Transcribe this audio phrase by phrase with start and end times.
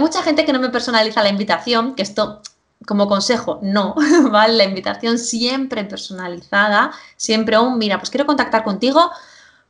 [0.00, 2.42] Mucha gente que no me personaliza la invitación, que esto
[2.86, 3.94] como consejo, no,
[4.30, 4.54] ¿vale?
[4.54, 9.10] La invitación siempre personalizada, siempre un, mira, pues quiero contactar contigo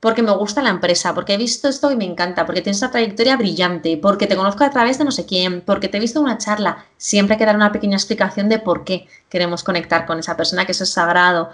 [0.00, 2.90] porque me gusta la empresa, porque he visto esto y me encanta, porque tienes una
[2.90, 6.18] trayectoria brillante, porque te conozco a través de no sé quién, porque te he visto
[6.20, 6.86] en una charla.
[6.96, 10.64] Siempre hay que dar una pequeña explicación de por qué queremos conectar con esa persona,
[10.64, 11.50] que eso es sagrado.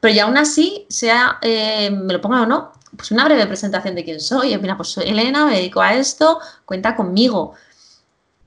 [0.00, 3.94] Pero ya aún así, sea, eh, me lo ponga o no, pues una breve presentación
[3.94, 4.56] de quién soy.
[4.56, 7.54] Mira, pues soy Elena, me dedico a esto, cuenta conmigo.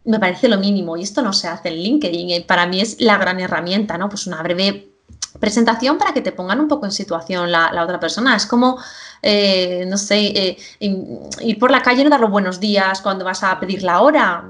[0.05, 2.31] Me parece lo mínimo y esto no se hace en LinkedIn.
[2.31, 4.07] Eh, para mí es la gran herramienta, ¿no?
[4.07, 4.91] Pues una breve
[5.39, 8.35] presentación para que te pongan un poco en situación la, otra persona.
[8.35, 8.77] Es como,
[9.21, 13.25] eh, no sé, eh, ir por la calle y no dar los buenos días cuando
[13.25, 14.43] vas a pedir la hora.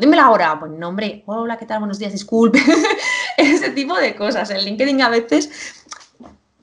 [0.00, 0.58] dime la hora.
[0.58, 1.78] Pues no, hombre, hola, ¿qué tal?
[1.78, 2.60] Buenos días, disculpe.
[3.36, 4.50] Ese tipo de cosas.
[4.50, 5.50] En LinkedIn a veces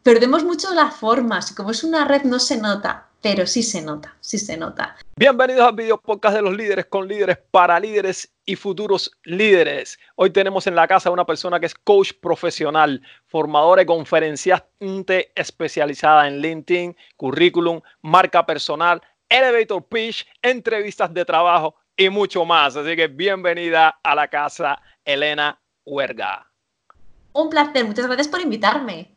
[0.04, 1.54] perdemos mucho las formas.
[1.54, 4.98] Como es una red, no se nota pero sí se nota, sí se nota.
[5.16, 9.98] Bienvenidos al video podcast de los líderes con líderes para líderes y futuros líderes.
[10.16, 15.32] Hoy tenemos en la casa a una persona que es coach profesional, formadora y conferenciante
[15.35, 22.76] especializada en LinkedIn, currículum, marca personal, elevator pitch, entrevistas de trabajo y mucho más.
[22.76, 26.51] Así que bienvenida a la casa, Elena Huerga.
[27.32, 29.16] Un placer, muchas gracias por invitarme.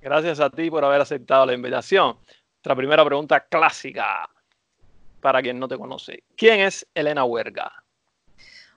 [0.00, 2.16] Gracias a ti por haber aceptado la invitación.
[2.60, 4.28] Nuestra primera pregunta clásica
[5.22, 6.24] para quien no te conoce.
[6.36, 7.72] ¿Quién es Elena Huerga?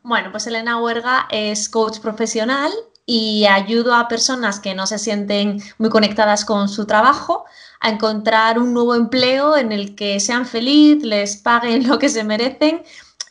[0.04, 2.72] Bueno, pues Elena Huerga es coach profesional
[3.06, 7.44] y ayudo a personas que no se sienten muy conectadas con su trabajo
[7.82, 12.24] a encontrar un nuevo empleo en el que sean felices, les paguen lo que se
[12.24, 12.84] merecen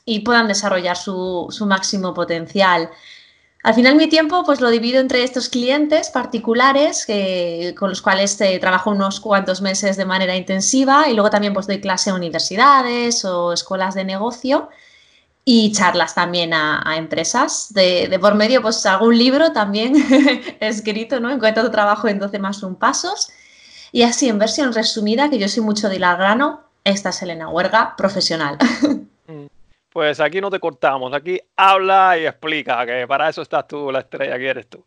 [0.05, 2.91] y puedan desarrollar su, su máximo potencial.
[3.63, 7.07] Al final mi tiempo pues lo divido entre estos clientes particulares
[7.79, 11.69] con los cuales eh, trabajo unos cuantos meses de manera intensiva y luego también pues
[11.69, 14.69] doy clase a universidades o escuelas de negocio
[15.45, 17.73] y charlas también a, empresas.
[17.73, 19.95] De, por medio pues un libro también
[20.61, 21.31] escrito, ¿no?
[21.31, 23.29] Encuentro trabajo en 12 más un pasos
[23.93, 27.95] y así en versión resumida, que yo soy mucho de grano, esta es Elena Huerga,
[27.97, 28.59] profesional.
[29.93, 34.01] Pues aquí no te cortamos, aquí habla y explica, que para eso estás tú, la
[34.01, 34.83] estrella que eres tú.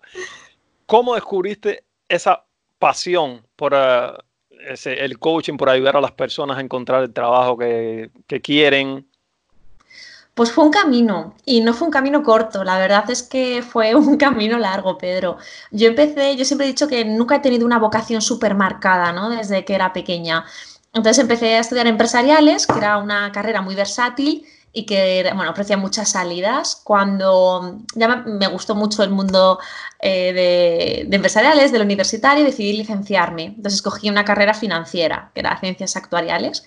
[0.88, 2.43] ¿Cómo descubriste esa
[2.79, 4.13] pasión por eh,
[4.83, 9.07] el coaching, por ayudar a las personas a encontrar el trabajo que, que quieren?
[10.33, 13.93] Pues fue un camino y no fue un camino corto, la verdad es que fue
[13.93, 15.37] un camino largo, Pedro.
[15.69, 19.29] Yo empecé, yo siempre he dicho que nunca he tenido una vocación súper marcada, ¿no?
[19.29, 20.45] Desde que era pequeña.
[20.93, 25.77] Entonces empecé a estudiar empresariales, que era una carrera muy versátil y que bueno, ofrecía
[25.77, 26.81] muchas salidas.
[26.83, 29.57] Cuando ya me, gustó mucho el mundo
[29.99, 33.45] eh, de, empresariales, del universitario, decidí licenciarme.
[33.45, 36.65] Entonces escogí una carrera financiera, que era ciencias actuariales.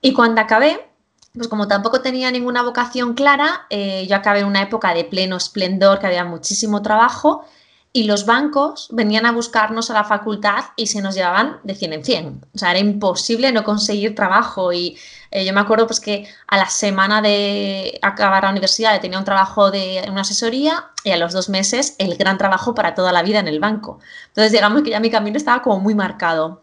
[0.00, 0.88] Y cuando acabé,
[1.34, 5.36] pues como tampoco tenía ninguna vocación clara, eh, yo acabé en una época de pleno
[5.36, 7.44] esplendor, que había muchísimo trabajo
[7.92, 11.92] y los bancos venían a buscarnos a la facultad y se nos llevaban de 100
[11.92, 12.46] en 100.
[12.54, 14.96] O sea, era imposible no conseguir trabajo y
[15.32, 19.24] eh, yo me acuerdo pues que a la semana de acabar la universidad tenía un
[19.24, 23.22] trabajo de una asesoría y a los dos meses el gran trabajo para toda la
[23.22, 23.98] vida en el banco.
[24.28, 26.62] Entonces digamos que ya mi camino estaba como muy marcado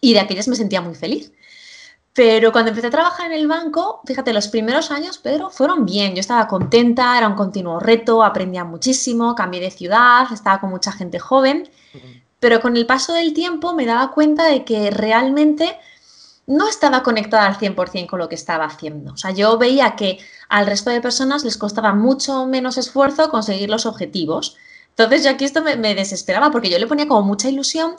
[0.00, 1.32] y de aquellas me sentía muy feliz.
[2.14, 6.14] Pero cuando empecé a trabajar en el banco, fíjate, los primeros años, Pedro, fueron bien.
[6.14, 10.92] Yo estaba contenta, era un continuo reto, aprendía muchísimo, cambié de ciudad, estaba con mucha
[10.92, 11.68] gente joven.
[12.38, 15.76] Pero con el paso del tiempo me daba cuenta de que realmente
[16.46, 19.14] no estaba conectada al 100% con lo que estaba haciendo.
[19.14, 23.70] O sea, yo veía que al resto de personas les costaba mucho menos esfuerzo conseguir
[23.70, 24.56] los objetivos.
[24.90, 27.96] Entonces, yo aquí esto me, desesperaba porque yo le ponía como mucha ilusión,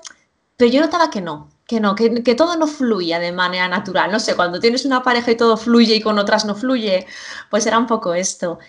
[0.56, 4.12] pero yo notaba que no, que no, que, que, todo no fluía de manera natural.
[4.12, 7.08] No sé, cuando tienes una pareja y todo fluye y con otras no fluye,
[7.50, 8.60] pues era un poco esto.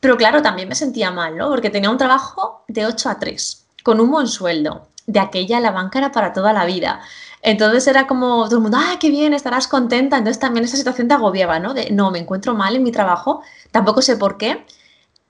[0.00, 1.48] Pero claro, también me sentía mal, ¿no?
[1.50, 4.88] Porque tenía un trabajo de 8 a 3, con un buen sueldo.
[5.06, 7.00] De aquella la banca era para toda la vida.
[7.42, 9.34] Entonces era como todo el mundo, ¡ah, qué bien!
[9.34, 10.18] Estarás contenta.
[10.18, 11.74] Entonces también esa situación te agobiaba, ¿no?
[11.74, 14.64] De, no, me encuentro mal en mi trabajo, tampoco sé por qué.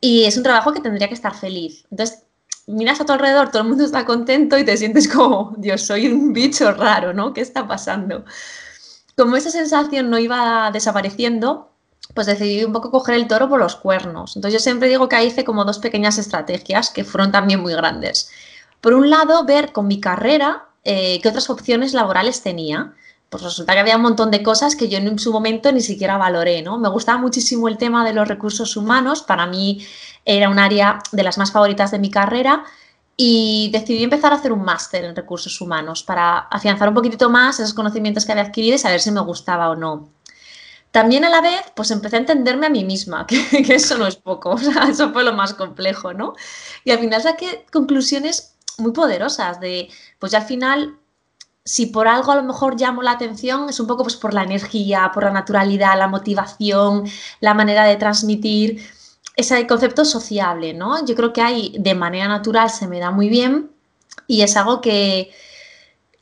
[0.00, 1.84] Y es un trabajo que tendría que estar feliz.
[1.90, 2.25] Entonces
[2.66, 6.08] miras a tu alrededor, todo el mundo está contento y te sientes como, Dios, soy
[6.08, 7.32] un bicho raro, ¿no?
[7.32, 8.24] ¿Qué está pasando?
[9.16, 11.70] Como esa sensación no iba desapareciendo,
[12.14, 14.36] pues decidí un poco coger el toro por los cuernos.
[14.36, 17.72] Entonces yo siempre digo que ahí hice como dos pequeñas estrategias que fueron también muy
[17.72, 18.30] grandes.
[18.80, 22.94] Por un lado, ver con mi carrera eh, qué otras opciones laborales tenía.
[23.28, 26.16] Pues resulta que había un montón de cosas que yo en su momento ni siquiera
[26.16, 26.78] valoré, ¿no?
[26.78, 29.84] Me gustaba muchísimo el tema de los recursos humanos, para mí
[30.24, 32.64] era un área de las más favoritas de mi carrera
[33.16, 37.58] y decidí empezar a hacer un máster en recursos humanos para afianzar un poquitito más
[37.58, 40.10] esos conocimientos que había adquirido y saber si me gustaba o no.
[40.90, 43.38] también a la vez, pues empecé a entenderme a mí misma, que,
[43.74, 46.34] eso no es poco, o sea, eso fue lo más complejo, ¿no?
[46.84, 49.88] Y al final saqué conclusiones muy poderosas de,
[50.18, 50.98] pues ya al final,
[51.66, 54.44] si por algo a lo mejor llamo la atención, es un poco pues por la
[54.44, 57.04] energía, por la naturalidad, la motivación,
[57.40, 58.86] la manera de transmitir,
[59.34, 61.04] ese concepto sociable, ¿no?
[61.04, 63.70] Yo creo que ahí de manera natural se me da muy bien
[64.28, 65.32] y es algo que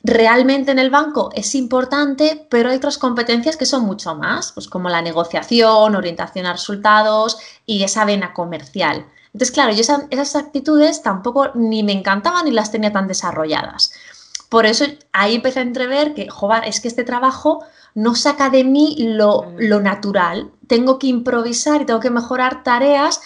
[0.03, 4.67] realmente en el banco es importante, pero hay otras competencias que son mucho más, pues
[4.67, 9.07] como la negociación, orientación a resultados y esa vena comercial.
[9.27, 13.93] Entonces, claro, yo esas, actitudes tampoco ni me encantaban ni las tenía tan desarrolladas.
[14.49, 17.65] Por eso ahí empecé a entrever que, joder, es que este trabajo
[17.95, 20.51] no saca de mí lo, lo natural.
[20.67, 23.21] Tengo que improvisar y tengo que mejorar tareas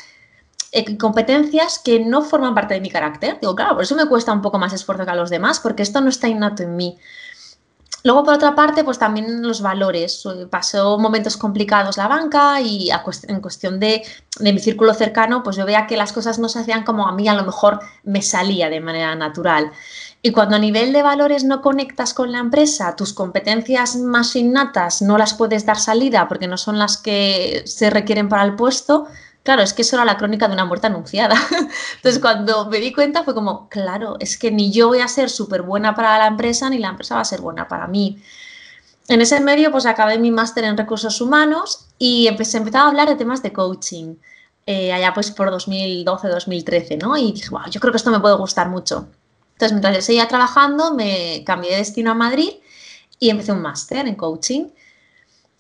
[0.71, 3.39] y eh, competencias que no forman parte de mi carácter.
[3.41, 5.83] Digo, claro, por eso me cuesta un poco más esfuerzo que a los demás, porque
[5.83, 6.99] esto no está innato en mí.
[8.05, 10.23] Luego, por otra parte, pues también los valores.
[10.51, 12.91] Pasó momentos complicados la banca y
[13.27, 14.03] en cuestión de,
[14.39, 17.13] de, mi círculo cercano, pues yo veía que las cosas no se hacían como a
[17.13, 19.73] mí a lo mejor me salía de manera natural.
[20.21, 25.01] Y cuando a nivel de valores no conectas con la empresa, tus competencias más innatas
[25.01, 29.07] no las puedes dar salida porque no son las que se requieren para el puesto,
[29.49, 31.35] Claro, es que eso era la crónica de una muerte anunciada.
[31.97, 35.31] Entonces, cuando me di cuenta fue como, claro, es que ni yo voy a ser
[35.31, 38.23] súper buena para la empresa, ni la empresa va a ser buena para mí.
[39.09, 43.09] En ese medio, pues acabé mi máster en recursos humanos y empecé, empezaba a hablar
[43.09, 44.17] de temas de coaching,
[44.67, 47.17] eh, allá pues por 2012-2013, ¿no?
[47.17, 49.09] Y dije, wow, yo creo que esto me puede gustar mucho.
[49.59, 52.51] Entonces, mientras yo seguía trabajando, me cambié de destino a Madrid
[53.19, 54.67] y empecé un máster en coaching.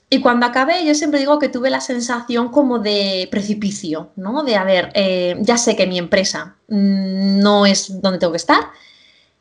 [0.08, 4.44] Y cuando acabé, yo siempre digo que tuve la sensación como de precipicio, ¿no?
[4.44, 8.68] De, a ver, eh, ya sé que mi empresa no es donde tengo que estar,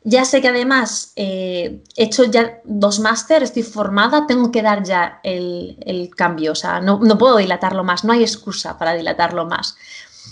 [0.02, 4.82] ya sé que además eh, he hecho ya dos máster, estoy formada, tengo que dar
[4.82, 9.76] ya el, cambio, o sea, no, puedo dilatarlo más, no hay excusa para dilatarlo más.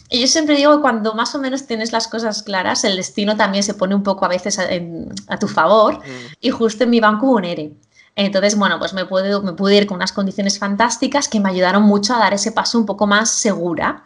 [0.08, 3.36] Y yo siempre digo que cuando más o menos tienes las cosas claras, el destino
[3.36, 5.98] también se pone un poco a veces a, tu favor.
[5.98, 6.34] Mm.
[6.40, 7.72] Y justo en mi banco hubo un ERE.
[8.14, 11.82] Entonces, bueno, pues me, puedo, me pude ir con unas condiciones fantásticas que me ayudaron
[11.82, 14.04] mucho a dar ese paso un poco más segura.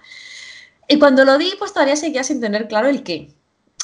[0.89, 3.37] Y cuando lo di, pues todavía seguía sin tener claro el qué,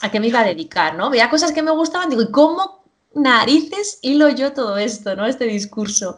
[0.03, 1.11] a qué me iba a dedicar, ¿no?
[1.11, 2.83] Veía cosas que me gustaban, digo, ¿y cómo
[3.15, 5.27] narices hilo yo todo esto, ¿no?
[5.27, 6.17] Este discurso.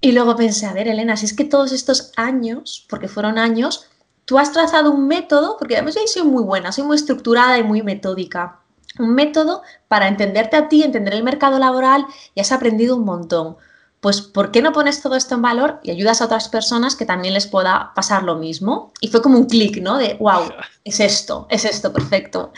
[0.00, 3.86] Y luego pensé, a ver, Elena, si es que todos estos años, porque fueron años,
[4.30, 7.64] tú has trazado un método, porque además yo soy muy buena, soy muy estructurada y
[7.64, 8.60] muy metódica
[9.00, 12.06] un método para entenderte a ti, entender el mercado laboral
[12.36, 13.56] y has aprendido un montón.
[13.98, 17.06] Pues, ¿por qué no pones todo esto en valor y ayudas a otras personas que
[17.06, 18.92] también les pueda pasar lo mismo?
[19.00, 19.98] Y fue como un clic, ¿no?
[19.98, 20.44] De, wow,
[20.84, 22.52] es esto, es esto, perfecto.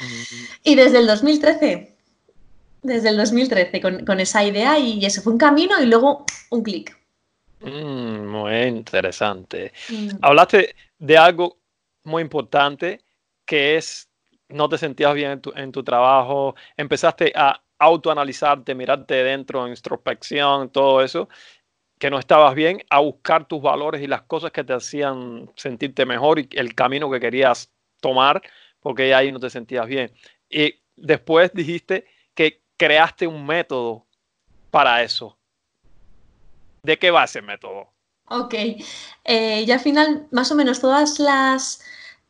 [0.63, 1.97] Y desde el 2013,
[2.83, 6.95] desde el 2013, con, esa idea y ese fue un camino y luego un clic.
[7.61, 9.73] Mm, muy interesante.
[9.89, 10.11] Mm.
[10.21, 11.62] Hablaste de algo
[12.05, 13.01] muy importante
[13.45, 14.09] que es
[14.49, 21.29] no te sentías bien en tu, trabajo, empezaste a autoanalizarte, mirarte dentro, introspección, todo eso,
[21.99, 26.07] que no estabas bien, a buscar tus valores y las cosas que te hacían sentirte
[26.07, 28.43] mejor y el camino que querías tomar,
[28.81, 30.13] porque ahí no te sentías bien.
[30.49, 34.07] Y después dijiste que creaste un método
[34.71, 35.39] para eso.
[36.83, 37.92] ¿De qué va ese método?
[38.33, 38.55] Ok,
[39.25, 41.81] eh, y al final más o menos todas las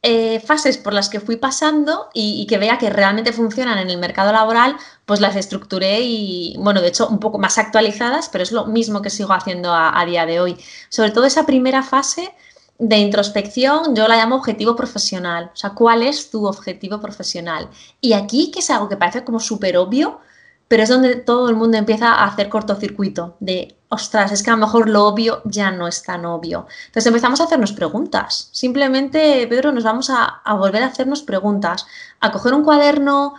[0.02, 3.98] eh, fases por las que fui pasando y, que vea que realmente funcionan en el
[3.98, 8.50] mercado laboral, pues las estructuré y, bueno, de hecho, un poco más actualizadas, pero es
[8.50, 10.56] lo mismo que sigo haciendo a, día de hoy.
[10.88, 12.34] Sobre todo esa primera fase
[12.80, 15.52] de introspección, yo la llamo objetivo profesional.
[15.54, 17.68] O sea, ¿cuál es tu objetivo profesional?
[18.00, 20.20] Y aquí, que es algo que parece como súper obvio,
[20.72, 24.54] pero es donde todo el mundo empieza a hacer cortocircuito de, ostras, es que a
[24.54, 26.66] lo mejor lo obvio ya no es tan obvio.
[26.86, 28.48] Entonces empezamos a hacernos preguntas.
[28.52, 31.84] Simplemente, Pedro, nos vamos a, volver a hacernos preguntas,
[32.20, 33.34] a coger un cuaderno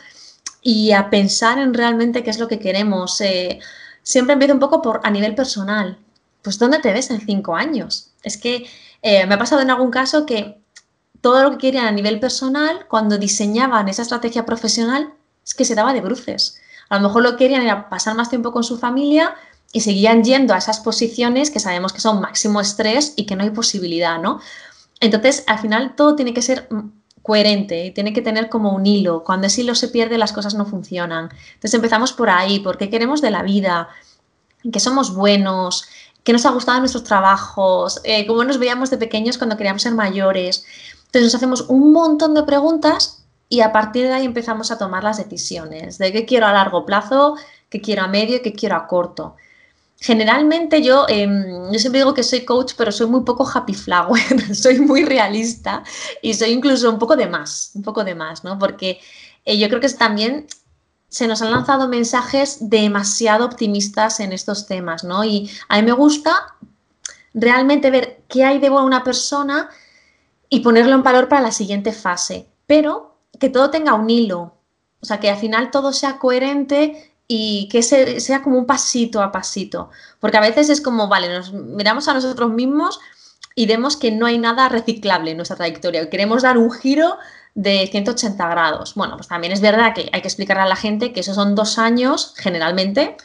[0.61, 3.19] y a pensar en realmente qué es lo que queremos.
[3.21, 3.57] Eh,
[4.03, 5.97] siempre empiezo un poco por a nivel personal.
[6.43, 8.11] Pues ¿dónde te ves en cinco años?
[8.21, 8.67] Es que
[9.01, 10.61] eh, me ha pasado en algún caso que
[11.21, 15.73] todo lo que querían a nivel personal, cuando diseñaban esa estrategia profesional, es que se
[15.73, 16.59] daba de bruces.
[16.93, 19.33] A lo mejor lo que querían era pasar más tiempo con su familia
[19.71, 23.43] y seguían yendo a esas posiciones que sabemos que son máximo estrés y que no
[23.43, 24.39] hay posibilidad, ¿no?
[24.99, 26.91] Entonces, al final todo tiene que ser mm,
[27.23, 29.23] coherente y tiene que tener como un hilo.
[29.23, 31.31] Cuando ese hilo se pierde, las cosas no funcionan.
[31.55, 33.89] Entonces empezamos por ahí, por qué queremos de la vida,
[34.71, 35.85] que somos buenos,
[36.23, 39.95] qué nos ha gustado nuestros trabajos, eh, cómo nos veíamos de pequeños cuando queríamos ser
[39.95, 40.63] mayores.
[41.07, 43.22] Entonces nos hacemos un montón de preguntas
[43.53, 46.87] y a partir de ahí empezamos a tomar las decisiones de qué quiero a largo
[46.87, 47.35] plazo,
[47.69, 49.35] qué quiero a medio y qué quiero a corto.
[49.99, 54.19] Generalmente yo, em, yo siempre digo que soy coach, pero soy muy poco happy flower,
[54.55, 55.83] soy muy realista
[56.23, 58.57] y soy incluso un poco de más, un poco de más, ¿no?
[58.57, 58.99] Porque
[59.45, 60.47] eh, yo creo que también
[61.09, 65.23] se nos han lanzado mensajes demasiado optimistas en estos temas, ¿no?
[65.23, 66.55] Y a mí me gusta
[67.35, 69.69] realmente ver qué hay de una persona
[70.49, 74.55] y ponerlo en valor para la siguiente fase, pero que todo tenga un hilo,
[75.01, 79.31] o sea, que al final todo sea coherente y que sea como un pasito a
[79.31, 82.99] pasito, porque a veces es como, vale, nos miramos a nosotros mismos
[83.55, 87.17] y vemos que no hay nada reciclable en nuestra trayectoria, queremos dar un giro
[87.55, 88.95] de 180 grados.
[88.95, 91.55] Bueno, pues también es verdad que hay que explicarle a la gente que esos son
[91.55, 93.15] dos años, generalmente,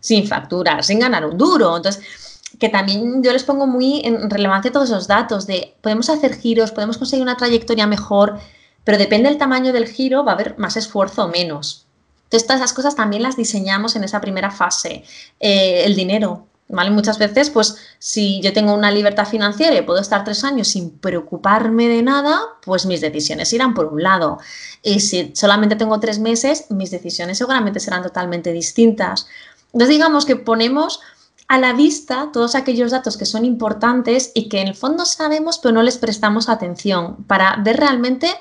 [0.00, 1.76] sin facturar, sin ganar un duro.
[1.76, 2.02] Entonces,
[2.58, 6.72] que también yo les pongo muy en relevancia todos esos datos de podemos hacer giros,
[6.72, 8.38] podemos conseguir una trayectoria mejor,
[8.88, 11.84] pero depende del tamaño del giro, va a haber más esfuerzo o menos.
[12.24, 15.04] Entonces, todas esas cosas también las diseñamos en esa primera fase.
[15.40, 16.90] Eh, el dinero, ¿vale?
[16.90, 20.88] Muchas veces, pues si yo tengo una libertad financiera y puedo estar tres años sin
[20.88, 24.38] preocuparme de nada, pues mis decisiones irán por un lado.
[24.82, 29.26] Y si solamente tengo tres meses, mis decisiones seguramente serán totalmente distintas.
[29.66, 31.00] Entonces, digamos que ponemos
[31.46, 35.58] a la vista todos aquellos datos que son importantes y que en el fondo sabemos,
[35.58, 38.34] pero no les prestamos atención para ver realmente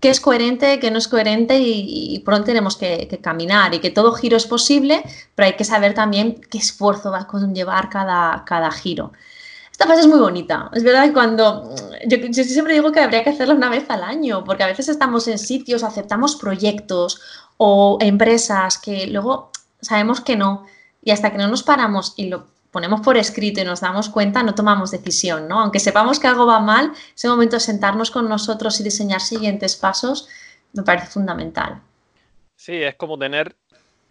[0.00, 3.90] qué es coherente, qué no es coherente y, por dónde tenemos que, caminar y que
[3.90, 5.02] todo giro es posible,
[5.34, 9.12] pero hay que saber también qué esfuerzo va a conllevar cada, cada giro.
[9.72, 10.70] Esta fase es muy bonita.
[10.74, 11.72] Es verdad que cuando.
[12.08, 14.88] Yo, yo, siempre digo que habría que hacerla una vez al año, porque a veces
[14.88, 17.20] estamos en sitios, aceptamos proyectos
[17.58, 20.66] o empresas que luego sabemos que no.
[21.00, 24.42] Y hasta que no nos paramos y lo ponemos por escrito y nos damos cuenta,
[24.42, 25.60] no tomamos decisión, ¿no?
[25.60, 29.76] Aunque sepamos que algo va mal, ese momento de sentarnos con nosotros y diseñar siguientes
[29.76, 30.28] pasos
[30.72, 31.80] me parece fundamental.
[32.56, 33.56] Sí, es como tener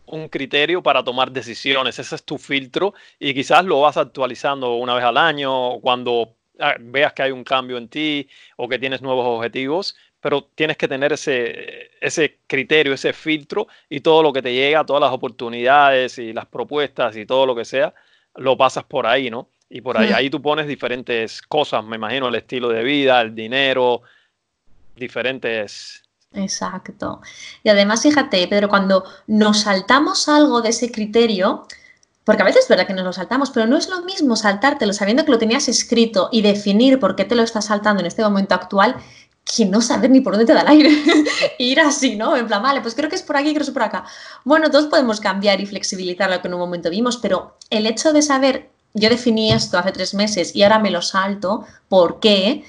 [0.08, 4.96] un criterio para tomar decisiones, ese es tu filtro y quizás lo vas actualizando una
[4.96, 9.02] vez al año cuando ah, veas que hay un cambio en ti o que tienes
[9.02, 14.42] nuevos objetivos, pero tienes que tener ese, ese criterio, ese filtro y todo lo que
[14.42, 17.94] te llega, todas las oportunidades y las propuestas y todo lo que sea,
[18.38, 19.50] lo pasas por ahí, ¿no?
[19.70, 20.16] Y por ahí, hmm.
[20.16, 24.02] ahí tú pones diferentes cosas, me imagino, el estilo de vida, el dinero,
[24.96, 26.04] diferentes...
[26.34, 27.22] Exacto.
[27.64, 31.66] Y además, fíjate, Pedro, cuando nos saltamos algo de ese criterio,
[32.28, 34.92] porque a veces es verdad que nos lo saltamos, pero no es lo mismo saltártelo
[34.92, 38.22] sabiendo que lo tenías escrito y definir por qué te lo estás saltando en este
[38.22, 38.98] momento actual
[39.56, 40.92] que no saber ni por dónde te da el aire.
[41.58, 42.36] Ir así, ¿no?
[42.36, 44.06] En plan, vale, pues creo que es por aquí, creo que es por acá.
[44.44, 48.14] Bueno, todos podemos cambiar y flexibilizar lo que en un momento vimos, pero el hecho
[48.14, 52.64] de saber, yo definí esto hace tres meses y ahora me lo salto, ¿por qué?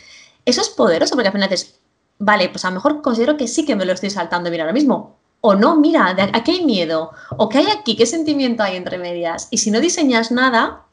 [0.45, 1.81] Eso es poderoso porque al final dices,
[2.19, 4.73] vale, pues a lo mejor considero que sí que me lo estoy saltando, mira, ahora
[4.73, 5.19] mismo.
[5.41, 7.13] O no, mira, ¿a qué hay miedo?
[7.37, 7.97] ¿O qué hay aquí?
[7.97, 9.47] ¿Qué sentimiento hay entre medias?
[9.51, 10.85] Y si no diseñas nada,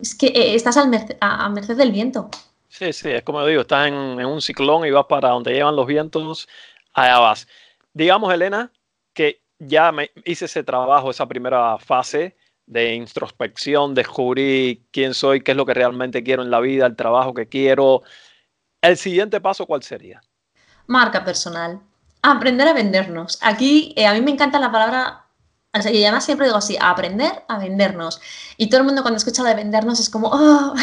[0.00, 2.30] es que eh, estás a merced del viento.
[2.68, 5.86] Sí, sí, es como digo, estás en, un ciclón y vas para donde llevan los
[5.86, 6.48] vientos,
[6.92, 7.46] allá vas.
[7.92, 8.72] Digamos, Elena,
[9.12, 15.52] que ya me hice ese trabajo, esa primera fase de introspección, descubrí quién soy, qué
[15.52, 18.02] es lo que realmente quiero en la vida, el trabajo que quiero.
[18.82, 20.20] ¿El siguiente paso cuál sería?
[20.86, 21.80] Marca personal.
[22.22, 23.38] Aprender a vendernos.
[23.42, 25.25] Aquí eh, a mí me encanta la palabra
[25.84, 28.20] y además siempre digo así, aprender a vendernos.
[28.56, 30.74] Y todo el mundo cuando escucha de vendernos es como, oh,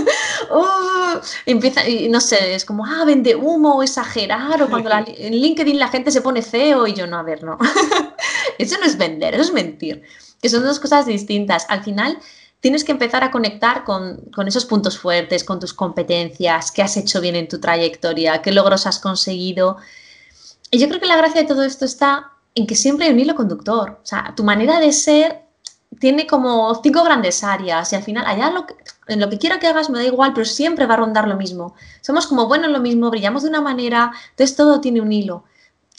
[0.50, 5.78] oh, empieza, y no sé, es como, ah, vende humo, exagerar, o cuando en LinkedIn
[5.78, 7.58] la gente se pone feo y yo no, a ver, no.
[8.58, 10.02] eso no es vender, eso es mentir.
[10.40, 11.66] Que son dos cosas distintas.
[11.68, 12.18] Al final
[12.60, 16.96] tienes que empezar a conectar con, con esos puntos fuertes, con tus competencias, qué has
[16.96, 19.78] hecho bien en tu trayectoria, qué logros has conseguido.
[20.70, 23.20] Y yo creo que la gracia de todo esto está en que siempre hay un
[23.20, 24.00] hilo conductor.
[24.02, 25.42] O sea, tu manera de ser
[25.98, 28.66] tiene como cinco grandes áreas y al final allá lo
[29.08, 31.36] en lo que quiera que hagas me da igual, pero siempre va a rondar lo
[31.36, 31.74] mismo.
[32.00, 35.44] Somos como buenos lo mismo, brillamos de una manera, entonces todo tiene un hilo.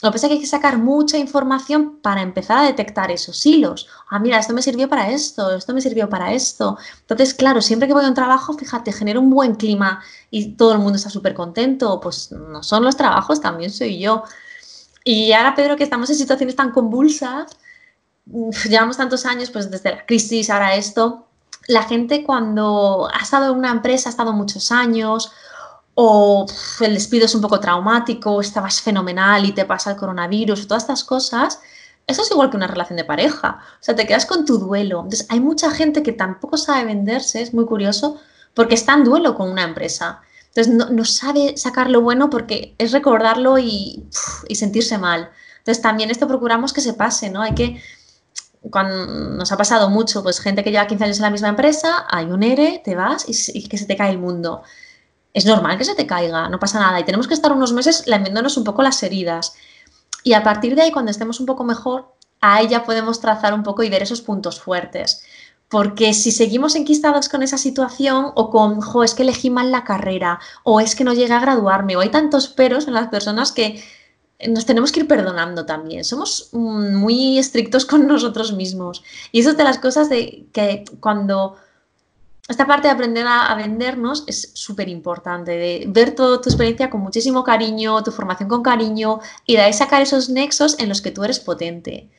[0.02, 3.46] Lo que pasa es que hay que sacar mucha información para empezar a detectar esos
[3.46, 3.88] hilos.
[4.10, 6.76] Ah, mira, esto me sirvió para esto, esto me sirvió para esto.
[7.00, 10.72] Entonces, claro, siempre que voy a un trabajo, fíjate, genero un buen clima y todo
[10.72, 12.00] el mundo está súper contento.
[12.00, 14.24] Pues no son los trabajos, también soy yo.
[15.04, 17.56] Y ahora, Pedro, que estamos en situaciones tan convulsas,
[18.68, 21.26] llevamos tantos años, pues desde la crisis, ahora esto,
[21.68, 25.30] la gente cuando ha estado en una empresa, ha estado muchos años,
[25.94, 26.46] o
[26.80, 31.04] el despido es un poco traumático, estabas fenomenal y te pasa el coronavirus, todas estas
[31.04, 31.60] cosas,
[32.06, 33.60] eso es igual que una relación de pareja.
[33.80, 34.98] O sea, te quedas con tu duelo.
[34.98, 38.20] Entonces, hay mucha gente que tampoco sabe venderse, es muy curioso,
[38.52, 40.20] porque está en duelo con una empresa.
[40.54, 44.04] Entonces no, sabe sacar lo bueno porque es recordarlo y,
[44.54, 45.30] sentirse mal.
[45.58, 47.42] Entonces también esto procuramos que se pase, ¿no?
[47.42, 47.82] Hay que
[48.70, 49.06] cuando
[49.36, 52.26] nos ha pasado mucho, pues gente que lleva 15 años en la misma empresa, hay
[52.26, 54.62] un ERE, te vas y, que se te cae el mundo.
[55.34, 56.98] Es normal que se te caiga, no pasa nada.
[57.00, 59.54] Y tenemos que estar unos meses lamiéndonos un poco las heridas.
[60.22, 63.64] Y a partir de ahí, cuando estemos un poco mejor, ahí ya podemos trazar un
[63.64, 65.24] poco y ver esos puntos fuertes.
[65.74, 69.82] Porque si seguimos enquistados con esa situación o con, jo, es que elegí mal la
[69.82, 73.50] carrera, o es que no llegué a graduarme, o hay tantos peros en las personas
[73.50, 73.82] que
[74.48, 76.04] nos tenemos que ir perdonando también.
[76.04, 79.02] Somos mm, muy estrictos con nosotros mismos.
[79.32, 81.56] Y eso es de las cosas de que cuando
[82.46, 87.00] esta parte de aprender a, vendernos es súper importante, de ver toda tu experiencia con
[87.00, 91.10] muchísimo cariño, tu formación con cariño y de ahí sacar esos nexos en los que
[91.10, 92.10] tú eres potente.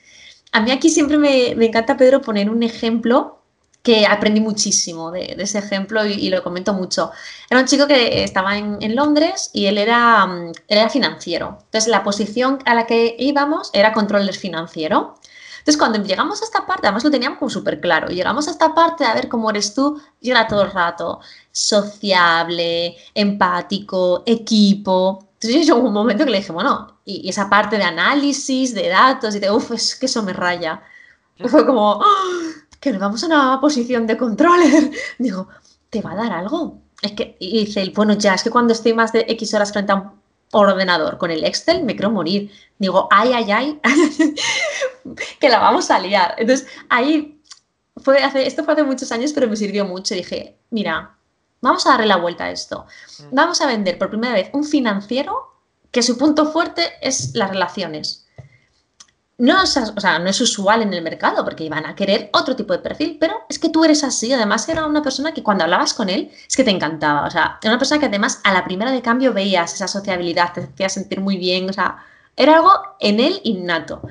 [0.51, 3.44] A mí aquí siempre me, encanta, Pedro, poner un ejemplo
[3.85, 7.11] que aprendí muchísimo de, ese ejemplo y, lo comento mucho.
[7.49, 11.59] Era un chico que estaba en, Londres y él era, mm, era financiero.
[11.65, 15.19] Entonces, la posición a la que íbamos era controller financiero.
[15.59, 18.73] Entonces, cuando llegamos a esta parte, además lo teníamos como súper claro, llegamos a esta
[18.73, 21.19] parte a ver cómo eres tú, y era todo el rato
[21.51, 25.27] sociable, empático, equipo.
[25.33, 29.35] Entonces, yo un momento que le dije, bueno, y, esa parte de análisis, de datos,
[29.35, 30.81] y de, uff, es que eso me raya.
[31.49, 32.64] fue como, ¡Ah!
[32.79, 34.91] Que nos vamos a una posición de controller.
[35.19, 35.47] Digo,
[35.89, 36.81] ¿te va a dar algo?
[37.01, 39.91] Es que, y dice, bueno, ya, es que cuando estoy más de X horas frente
[39.91, 40.11] a un
[40.51, 42.51] ordenador con el Excel, me quiero morir.
[42.77, 43.81] Digo, ay, ay, ay,
[45.39, 46.35] que la vamos a liar.
[46.37, 47.41] Entonces, ahí,
[47.97, 50.15] fue hace, esto fue hace muchos años, pero me sirvió mucho.
[50.15, 51.15] Dije, mira,
[51.61, 52.85] vamos a darle la vuelta a esto.
[53.19, 53.35] Mm.
[53.35, 55.53] Vamos a vender por primera vez un financiero
[55.91, 58.24] que su punto fuerte es las relaciones
[59.37, 62.55] no es, o sea, no es usual en el mercado porque iban a querer otro
[62.55, 64.31] tipo de perfil, pero es que tú eres así.
[64.31, 67.27] Además, era una persona que cuando hablabas con él es que te encantaba.
[67.27, 70.53] O sea, era una persona que además a la primera de cambio veías esa sociabilidad,
[70.53, 71.69] te hacía sentir muy bien.
[71.69, 71.97] O sea,
[72.37, 74.01] era algo en él innato.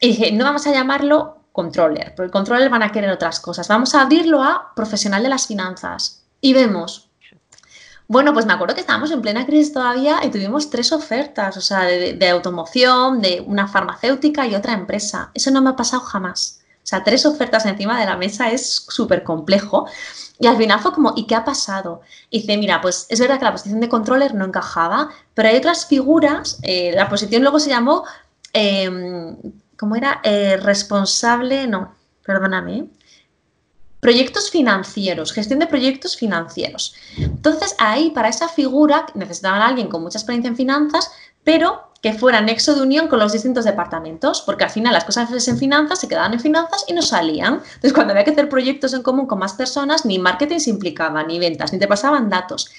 [0.00, 3.68] Y dije, no vamos a llamarlo controller, porque controller van a querer otras cosas.
[3.68, 6.24] Vamos a abrirlo a profesional de las finanzas.
[6.40, 7.11] Y vemos
[8.12, 11.62] bueno, pues me acuerdo que estábamos en plena crisis todavía y tuvimos tres ofertas, o
[11.62, 15.30] sea, de, automoción, de una farmacéutica y otra empresa.
[15.32, 16.60] Eso no me ha pasado jamás.
[16.76, 19.86] O sea, tres ofertas encima de la mesa es súper complejo.
[20.38, 22.02] Y al final fue como, ¿y qué ha pasado?
[22.28, 25.56] Y dice, mira, pues es verdad que la posición de controller no encajaba, pero hay
[25.56, 28.04] otras figuras, eh, la posición luego se llamó,
[28.52, 29.38] em,
[29.78, 30.20] ¿cómo era?
[30.22, 31.94] Eh, responsable, no,
[32.26, 32.88] perdóname,
[34.02, 36.92] Proyectos financieros, gestión de proyectos financieros.
[37.16, 41.12] Entonces, ahí para esa figura necesitaban a alguien con mucha experiencia en finanzas,
[41.44, 45.46] pero que fuera nexo de unión con los distintos departamentos, porque al final las cosas
[45.46, 47.60] en finanzas se quedaban en finanzas y no salían.
[47.62, 51.22] Entonces, cuando había que hacer proyectos en común con más personas, ni marketing se implicaba,
[51.22, 52.72] ni ventas, ni te pasaban datos.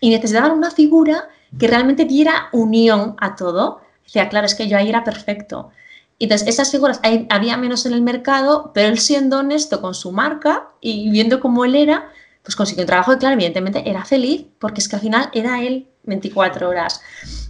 [0.00, 3.80] Y necesitaban una figura que realmente diera unión a todo.
[4.02, 5.70] Decía, claro, es que yo ahí era perfecto.
[6.18, 10.68] Entonces, esas figuras había menos en el mercado, pero él siendo honesto con su marca
[10.80, 12.10] y viendo cómo él era,
[12.42, 15.62] pues consiguió un trabajo y claro, evidentemente era feliz porque es que al final era
[15.62, 17.00] él 24 horas.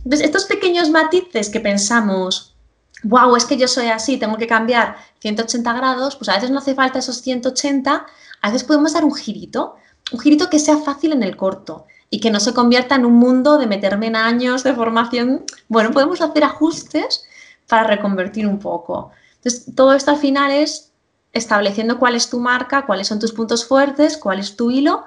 [0.05, 2.55] Entonces, estos pequeños matices que pensamos,
[3.03, 6.59] wow, es que yo soy así, tengo que cambiar 180 grados, pues a veces no
[6.59, 8.07] hace falta esos 180,
[8.41, 9.77] a veces podemos dar un girito,
[10.13, 13.15] un girito que sea fácil en el corto y que no se convierta en un
[13.15, 15.45] mundo de meterme en años de formación.
[15.69, 17.25] Bueno, podemos hacer ajustes
[17.69, 19.13] para reconvertir un poco.
[19.37, 20.93] Entonces, todo esto al final es
[21.33, 25.05] estableciendo cuál es tu marca, cuáles son tus puntos fuertes, cuál es tu hilo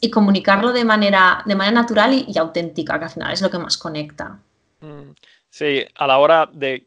[0.00, 3.58] y comunicarlo de manera, de manera natural y, auténtica, que al final es lo que
[3.58, 4.38] más conecta.
[4.80, 5.10] Mm,
[5.50, 6.86] sí, a la hora de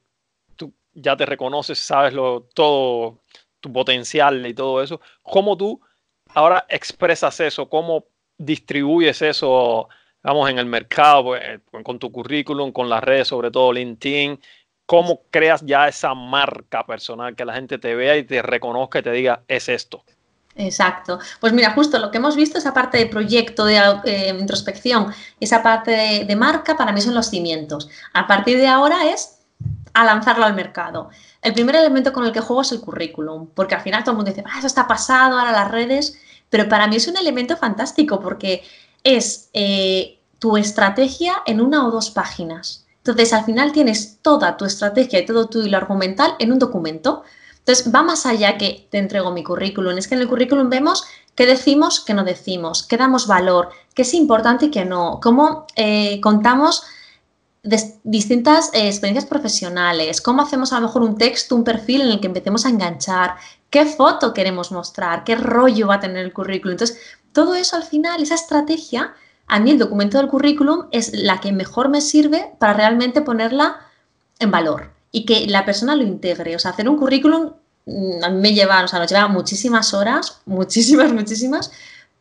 [0.56, 3.20] tú ya te reconoces, sabes lo, todo
[3.60, 5.82] tu potencial y todo eso, ¿cómo tú
[6.34, 7.70] ahora expresas eso?
[7.70, 8.06] ¿Cómo
[8.38, 9.90] distribuyes eso,
[10.24, 14.40] vamos, en el mercado, pues, con tu currículum, con las redes, sobre todo LinkedIn?
[14.92, 19.04] Cómo creas ya esa marca personal, que la gente te vea y te reconozca y
[19.04, 20.04] te diga, es esto.
[20.54, 21.18] Exacto.
[21.40, 25.64] Pues mira, justo lo que hemos visto, esa parte de proyecto, de eh, introspección, esa
[25.64, 27.90] parte de, marca, para mí son los cimientos.
[28.12, 29.40] A partir de ahora es
[29.94, 31.10] a lanzarlo al mercado.
[31.42, 34.18] El primer elemento con el que juego es el currículum, porque al final todo el
[34.18, 37.56] mundo dice, ah, eso está pasado, ahora las redes, pero para mí es un elemento
[37.56, 38.62] fantástico porque
[39.06, 42.82] es eh, tu estrategia en una o dos páginas.
[43.04, 47.24] Entonces, al final tienes toda tu estrategia y todo tu argumental en un documento.
[47.60, 49.98] Entonces, va más allá que te entrego mi currículum.
[49.98, 54.04] Es que en el currículum vemos qué decimos, qué no decimos, qué damos valor, qué
[54.04, 56.84] es importante y qué no, cómo eh, contamos
[58.04, 62.20] distintas eh, experiencias profesionales, cómo hacemos a lo mejor un texto, un perfil en el
[62.20, 63.36] que empecemos a enganchar,
[63.70, 66.74] qué foto queremos mostrar, qué rollo va a tener el currículum.
[66.74, 67.00] Entonces,
[67.34, 69.14] todo eso al final, esa estrategia,
[69.52, 73.82] a mí el documento del currículum es la que mejor me sirve para realmente ponerla
[74.40, 76.56] en valor y que la persona lo integre.
[76.56, 77.52] O sea, hacer un currículum
[77.86, 81.70] mm, a me llevan, o sea, nos llevan muchísimas horas, muchísimas, muchísimas,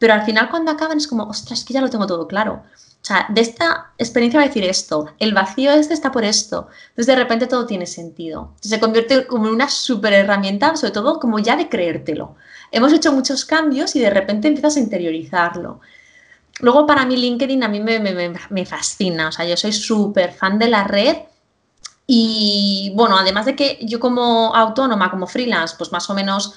[0.01, 2.65] pero al final cuando acaban es como, ostras, que ya lo tengo todo claro.
[3.01, 6.67] O sea, de esta experiencia va a decir esto, el vacío este está por esto.
[6.89, 8.55] Entonces de repente todo tiene sentido.
[8.61, 12.35] se convierte como en una super herramienta, sobre todo como ya de creértelo.
[12.73, 15.81] Hemos hecho muchos cambios y de repente empiezas a interiorizarlo.
[16.61, 20.59] Luego para mí LinkedIn a mí me, me fascina, o sea, yo soy súper fan
[20.59, 21.17] de la red
[22.13, 26.55] y bueno, además de que yo como autónoma, como freelance, pues más o menos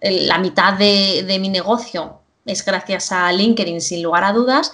[0.00, 4.72] la mitad de, de mi negocio es gracias a LinkedIn sin lugar a dudas,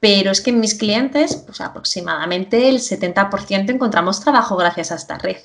[0.00, 5.16] pero es que en mis clientes, pues aproximadamente el 70% encontramos trabajo gracias a esta
[5.16, 5.38] red.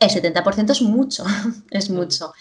[0.00, 1.24] El 70% es mucho,
[1.70, 2.32] es mucho.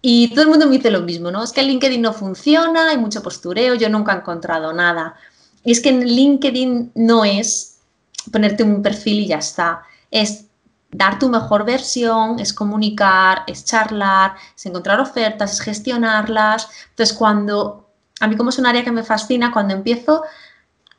[0.00, 1.42] Y todo el mundo me dice lo mismo, ¿no?
[1.42, 5.16] Es que LinkedIn no funciona, hay mucho postureo, yo nunca he encontrado nada.
[5.64, 7.78] Es que en LinkedIn no es
[8.30, 9.82] ponerte un perfil y ya está.
[10.10, 10.46] Es
[10.90, 16.68] dar tu mejor versión, es comunicar, es charlar, es encontrar ofertas, es gestionarlas.
[16.90, 20.22] Entonces, cuando, a mí como es un área que me fascina, cuando empiezo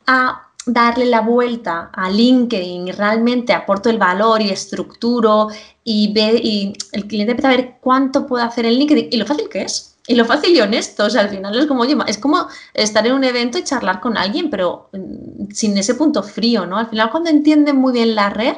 [0.06, 5.48] a darle la vuelta a LinkedIn y realmente aporto el valor y estructuro
[5.84, 9.26] y, ve, y el cliente empieza a ver cuánto puede hacer en LinkedIn y lo
[9.26, 9.96] fácil que es.
[10.06, 13.12] Y lo fácil y honesto, o sea, al final es como, es como estar en
[13.12, 16.78] un evento y charlar con alguien, pero mm, sin ese punto frío, ¿no?
[16.78, 18.56] Al final cuando entienden muy bien la red,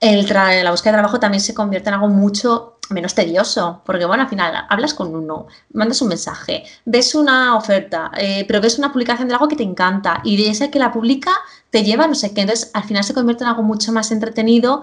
[0.00, 4.22] el la búsqueda de trabajo también se convierte en algo mucho menos tedioso, porque bueno,
[4.22, 8.92] al final hablas con uno, mandas un mensaje, ves una oferta, eh, pero ves una
[8.92, 11.32] publicación de algo que te encanta y de ese que la publica
[11.70, 14.82] te lleva no sé qué, entonces al final se convierte en algo mucho más entretenido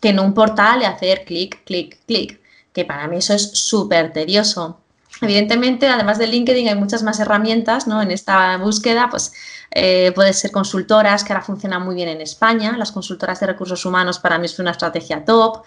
[0.00, 2.40] que en un portal y hacer clic, clic, clic,
[2.72, 4.78] que para mí eso es súper tedioso.
[5.20, 8.02] Evidentemente, además de LinkedIn, hay muchas más herramientas ¿no?
[8.02, 9.32] en esta búsqueda, pues
[9.70, 12.76] eh, puede ser consultoras, que ahora funcionan muy bien en España.
[12.76, 15.62] Las consultoras de recursos humanos para mí es una estrategia top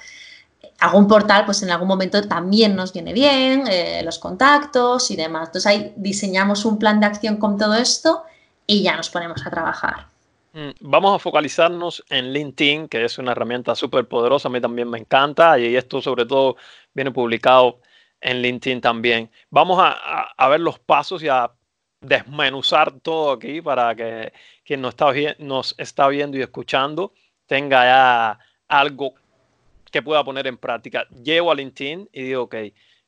[0.80, 5.50] algún portal, pues en algún momento también nos viene bien, eh, los contactos y demás.
[5.50, 8.24] Entonces ahí diseñamos un plan de acción con todo esto
[8.68, 10.08] y ya nos ponemos a trabajar.
[10.54, 14.90] Mm, vamos a focalizarnos en LinkedIn, que es una herramienta súper poderosa, a mí también
[14.90, 16.58] me encanta y esto sobre todo
[16.94, 17.80] viene publicado
[18.22, 19.30] en LinkedIn también.
[19.50, 21.52] Vamos a, a, ver los pasos y a
[22.02, 24.32] desmenuzar todo aquí para que
[24.64, 27.14] quien nos está, nos está viendo y escuchando
[27.46, 29.16] tenga ya algo
[29.96, 31.08] que pueda poner en práctica.
[31.24, 32.56] Llego a LinkedIn y digo, ok,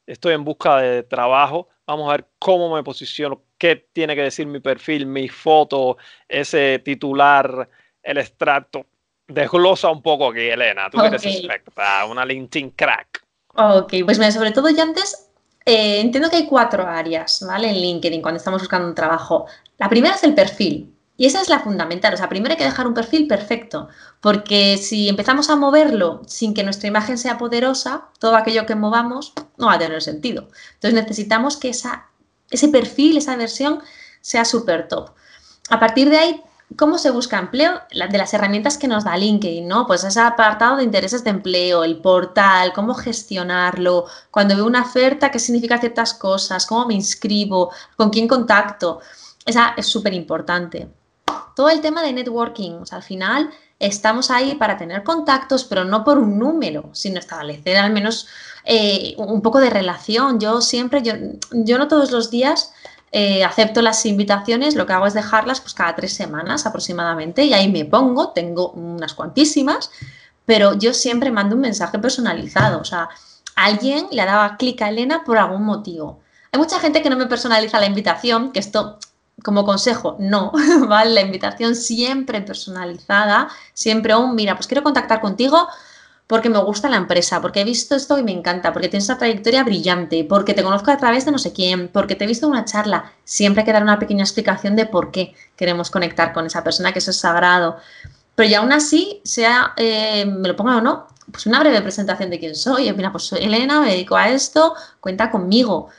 [0.06, 4.48] estoy en busca de trabajo, vamos a ver cómo me posiciono, qué tiene que decir
[4.48, 5.98] mi perfil, mi foto,
[6.30, 7.68] ese titular,
[8.02, 8.86] el extracto.
[9.28, 13.22] Desglosa un poco aquí, Elena, tú eres experta, una LinkedIn crack.
[13.56, 15.30] Ok, pues mira, sobre todo yo antes
[15.66, 17.70] eh, entiendo que hay cuatro áreas, ¿vale?
[17.70, 19.46] En LinkedIn cuando estamos buscando un trabajo.
[19.78, 22.14] La primera es el perfil, y esa es la fundamental.
[22.14, 23.90] O sea, primero hay que dejar un perfil perfecto,
[24.22, 29.34] porque si empezamos a moverlo sin que nuestra imagen sea poderosa, todo aquello que movamos
[29.58, 30.48] no va a tener sentido.
[30.76, 33.82] Entonces necesitamos que ese perfil, esa versión,
[34.22, 35.10] sea súper top.
[35.70, 36.44] A partir de ahí,
[36.78, 37.82] ¿cómo se busca empleo?
[37.90, 39.88] De las herramientas que nos da LinkedIn, ¿no?
[39.88, 45.32] Pues ese apartado de intereses de empleo, el portal, cómo gestionarlo, cuando veo una oferta,
[45.32, 49.00] qué significa ciertas cosas, cómo me inscribo, con quién contacto.
[49.46, 50.90] Esa es súper importante
[51.58, 52.74] todo el tema de networking.
[52.74, 57.18] O sea, al final estamos ahí para tener contactos, pero no por un número, sino
[57.18, 58.28] establecer al menos
[58.64, 60.40] eh, un poco de relación.
[60.40, 61.14] Yo siempre, yo,
[61.52, 62.74] yo no todos los días
[63.12, 67.54] eh, acepto las invitaciones, lo que hago es dejarlas pues cada tres semanas aproximadamente y
[67.54, 69.90] ahí me pongo, tengo unas cuantísimas,
[70.46, 72.80] pero yo siempre mando un mensaje personalizado.
[72.80, 73.10] O sea,
[73.56, 76.20] alguien le daba clic a Elena por algún motivo.
[76.52, 79.00] Hay mucha gente que no me personaliza la invitación, que esto
[79.44, 80.52] como consejo, no,
[80.88, 81.12] ¿vale?
[81.12, 85.68] La invitación siempre personalizada, siempre un, mira, pues quiero contactar contigo
[86.28, 89.18] porque me gusta la empresa, porque he visto esto y me encanta, porque tienes una
[89.18, 92.48] trayectoria brillante, porque te conozco a través de no sé quién, porque te he visto
[92.48, 93.14] en una charla.
[93.24, 96.92] Siempre hay que dar una pequeña explicación de por qué queremos conectar con esa persona,
[96.92, 97.78] que eso es sagrado.
[98.36, 102.30] Pero ya aún así, sea, eh, me lo ponga o no, pues una breve presentación
[102.30, 102.92] de quién soy.
[102.92, 105.90] Mira, pues soy Elena, me dedico a esto, cuenta conmigo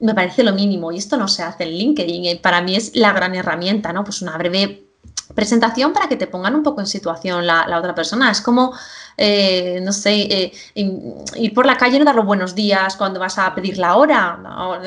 [0.00, 2.26] me parece lo mínimo y esto no se hace en LinkedIn.
[2.26, 4.04] Eh, para mí es la gran herramienta, ¿no?
[4.04, 4.86] Pues una breve
[5.34, 8.30] presentación para que te pongan un poco en situación la, otra persona.
[8.30, 8.74] Es como,
[9.16, 13.20] eh, no sé, eh, ir por la calle y no dar los buenos días cuando
[13.20, 14.38] vas a pedir la hora.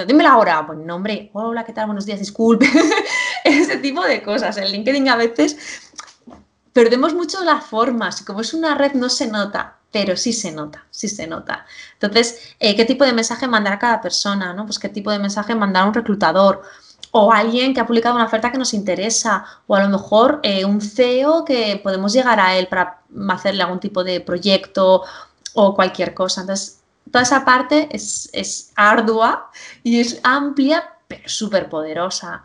[0.06, 0.66] dime la hora.
[0.66, 1.86] Pues no, hombre, hola, ¿qué tal?
[1.86, 2.70] Buenos días, disculpe.
[3.44, 4.58] Ese tipo de cosas.
[4.58, 5.58] En LinkedIn a veces
[6.74, 8.22] perdemos mucho las formas.
[8.24, 11.68] Como es una red, no se nota pero sí se nota, sí se nota.
[11.94, 14.52] Entonces, eh, ¿qué tipo de mensaje mandar a cada persona?
[14.52, 14.66] ¿no?
[14.66, 16.64] Pues qué tipo de mensaje mandar a un reclutador
[17.12, 20.66] o alguien que ha publicado una oferta que nos interesa, o a lo mejor eh,
[20.66, 25.04] un CEO que podemos llegar a él para hacerle algún tipo de proyecto
[25.54, 26.42] o cualquier cosa.
[26.42, 26.80] Entonces,
[27.12, 29.52] toda esa parte es, es ardua
[29.84, 32.42] y es amplia, pero súper poderosa.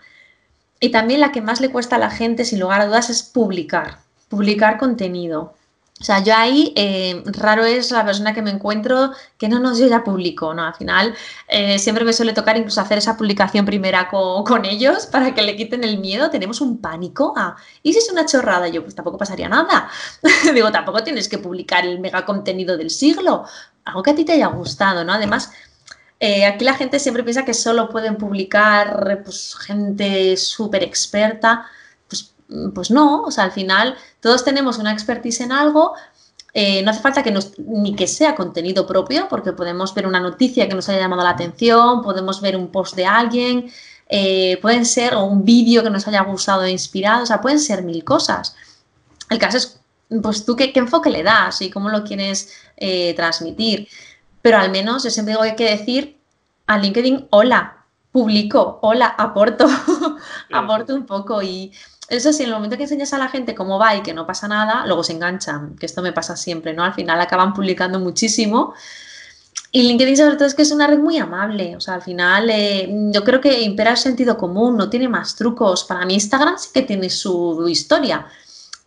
[0.80, 3.22] Y también la que más le cuesta a la gente, sin lugar a dudas, es
[3.22, 5.54] publicar, publicar contenido.
[6.00, 9.76] O sea, yo ahí eh, raro es la persona que me encuentro que no, no,
[9.76, 10.62] yo ya publico, ¿no?
[10.62, 11.14] Al final
[11.48, 15.56] eh, siempre me suele tocar incluso hacer esa publicación primera con, ellos para que le
[15.56, 16.30] quiten el miedo.
[16.30, 17.34] Tenemos un pánico.
[17.36, 18.68] Ah, ¿y si es una chorrada?
[18.68, 19.90] Yo, pues tampoco pasaría nada.
[20.54, 23.44] Digo, tampoco tienes que publicar el mega contenido del siglo.
[23.84, 25.12] Algo que a ti te haya gustado, ¿no?
[25.14, 25.50] Además,
[26.20, 31.66] eh, aquí la gente siempre piensa que solo pueden publicar pues, gente súper experta.
[32.48, 35.94] Pues, pues no, o sea, al final todos tenemos una expertise en algo.
[36.54, 40.68] Eh, no hace falta que ni que sea contenido propio, porque podemos ver una noticia
[40.68, 43.70] que nos haya llamado la atención, podemos ver un post de alguien,
[44.08, 47.84] eh, pueden ser un vídeo que nos haya gustado e inspirado, o sea, pueden ser
[47.84, 48.56] mil cosas.
[49.28, 49.78] El caso es,
[50.22, 52.50] pues tú qué, enfoque le das y cómo lo quieres
[53.14, 53.88] transmitir
[54.42, 56.18] pero al menos yo siempre digo que hay que decir
[56.66, 59.66] a LinkedIn, hola, publico, hola, aporto,
[60.52, 61.72] aporto un poco y
[62.08, 64.26] eso sí, en el momento que enseñas a la gente cómo va y que no
[64.26, 66.82] pasa nada, luego se enganchan, que esto me pasa siempre, ¿no?
[66.84, 68.74] Al final acaban publicando muchísimo.
[69.70, 72.48] Y LinkedIn sobre todo es que es una red muy amable, o sea, al final
[72.48, 75.84] eh, yo creo que impera el sentido común, no tiene más trucos.
[75.84, 78.26] Para mí Instagram sí que tiene su historia,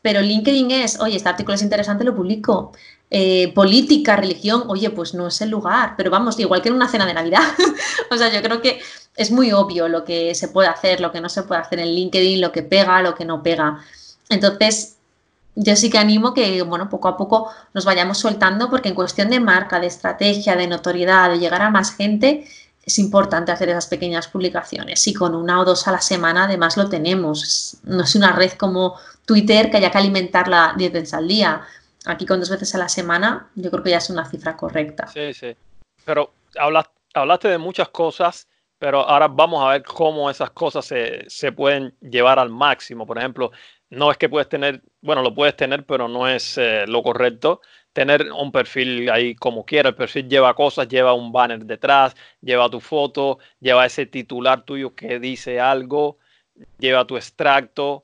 [0.01, 2.71] pero LinkedIn es, oye, este artículo es interesante, lo publico.
[3.13, 6.87] Eh, política, religión, oye, pues no es el lugar, pero vamos, igual que en una
[6.87, 7.43] cena de Navidad.
[8.09, 8.79] o sea, yo creo que
[9.15, 11.93] es muy obvio lo que se puede hacer, lo que no se puede hacer en
[11.93, 13.79] LinkedIn, lo que pega, lo que no pega.
[14.29, 14.97] Entonces,
[15.55, 19.29] yo sí que animo que, bueno, poco a poco nos vayamos soltando, porque en cuestión
[19.29, 22.47] de marca, de estrategia, de notoriedad, de llegar a más gente,
[22.83, 25.05] es importante hacer esas pequeñas publicaciones.
[25.07, 27.77] Y con una o dos a la semana, además, lo tenemos.
[27.83, 28.95] No es una red como
[29.25, 31.61] Twitter que haya que alimentarla 10 veces al día
[32.05, 35.07] aquí con dos veces a la semana, yo creo que ya es una cifra correcta.
[35.07, 35.55] Sí, sí.
[36.03, 36.33] Pero
[37.13, 38.47] hablaste de muchas cosas,
[38.81, 43.05] pero ahora vamos a ver cómo esas cosas se, pueden llevar al máximo.
[43.05, 43.51] Por ejemplo,
[43.91, 47.61] no es que puedes tener, bueno, lo puedes tener, pero no es eh, lo correcto.
[47.93, 49.89] Tener un perfil ahí como quiera.
[49.89, 54.95] El perfil lleva cosas, lleva un banner detrás, lleva tu foto, lleva ese titular tuyo
[54.95, 56.17] que dice algo,
[56.79, 58.03] lleva tu extracto,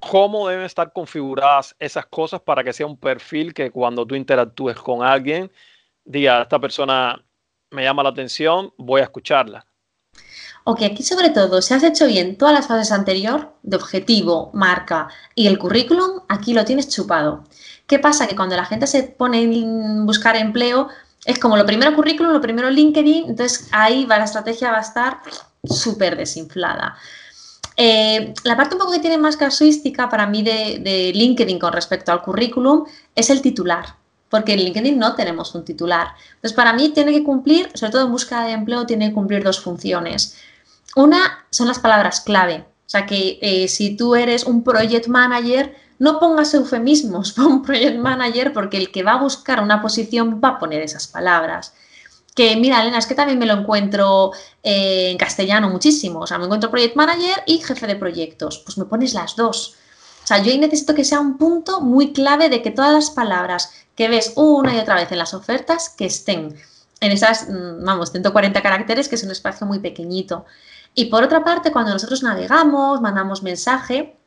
[0.00, 4.76] cómo deben estar configuradas esas cosas para que sea un perfil que cuando tú interactúes
[4.76, 5.50] con alguien,
[6.04, 7.24] diga, esta persona
[7.70, 9.69] me llama la atención, voy a escucharla.
[10.64, 15.08] Ok, aquí sobre todo, si has hecho bien todas las fases anteriores, de objetivo, marca
[15.34, 17.44] y el currículum, aquí lo tienes chupado.
[17.86, 18.26] ¿Qué pasa?
[18.26, 20.88] Que cuando la gente se pone en buscar empleo,
[21.24, 24.82] es como lo primero currículum, lo primero LinkedIn, entonces ahí va la estrategia va a
[24.82, 25.20] estar
[25.64, 26.96] súper desinflada.
[27.76, 32.12] Eh, la parte un poco que tiene más casuística para mí de, LinkedIn con respecto
[32.12, 33.96] al currículum es el titular,
[34.28, 36.08] porque en LinkedIn no tenemos un titular.
[36.34, 39.42] Entonces, para mí tiene que cumplir, sobre todo en búsqueda de empleo, tiene que cumplir
[39.42, 40.36] dos funciones.
[40.96, 42.64] Una son las palabras clave.
[42.86, 47.98] O sea, que eh, si tú eres un project manager, no pongas eufemismos, pon project
[47.98, 51.72] manager porque el que va a buscar una posición va a poner esas palabras
[52.34, 56.20] que mira, Elena, es que también me lo encuentro eh, en castellano muchísimo.
[56.20, 58.58] O sea, me encuentro Project Manager y jefe de proyectos.
[58.64, 59.76] Pues me pones las dos.
[60.24, 63.10] O sea, yo ahí necesito que sea un punto muy clave de que todas las
[63.10, 66.56] palabras que ves una y otra vez en las ofertas, que estén
[67.00, 70.46] en esas, mm, vamos, 140 caracteres, que es un espacio muy pequeñito.
[71.00, 74.18] Y por otra parte, cuando nosotros navegamos, mandamos mensaje,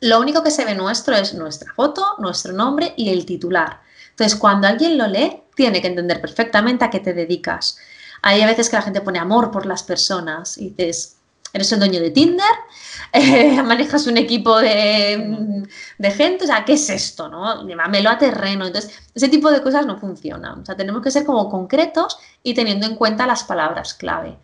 [0.00, 3.82] lo único que se ve nuestro es nuestra foto, nuestro nombre y el titular.
[4.08, 7.76] Entonces, cuando alguien lo lee, tiene que entender perfectamente a qué te dedicas.
[8.22, 11.18] Hay a veces que la gente pone amor por las personas y dices,
[11.52, 12.46] eres el dueño de Tinder,
[13.12, 15.68] eh, manejas un equipo de,
[16.16, 17.28] gente, o sea, ¿qué es esto?
[17.28, 17.66] No?
[17.66, 18.64] Llévamelo a terreno.
[18.64, 20.60] Entonces, ese tipo de cosas no funcionan.
[20.60, 24.38] O sea, tenemos que ser como concretos y teniendo en cuenta las palabras clave.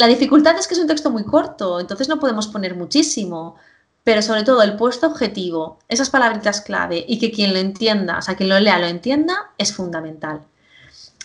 [0.00, 3.56] La dificultad es que es un texto muy corto, entonces no podemos poner muchísimo
[4.04, 8.22] pero sobre todo el puesto objetivo, esas palabritas clave y que quien lo entienda, o
[8.22, 10.42] sea, quien lo lea lo entienda, es fundamental.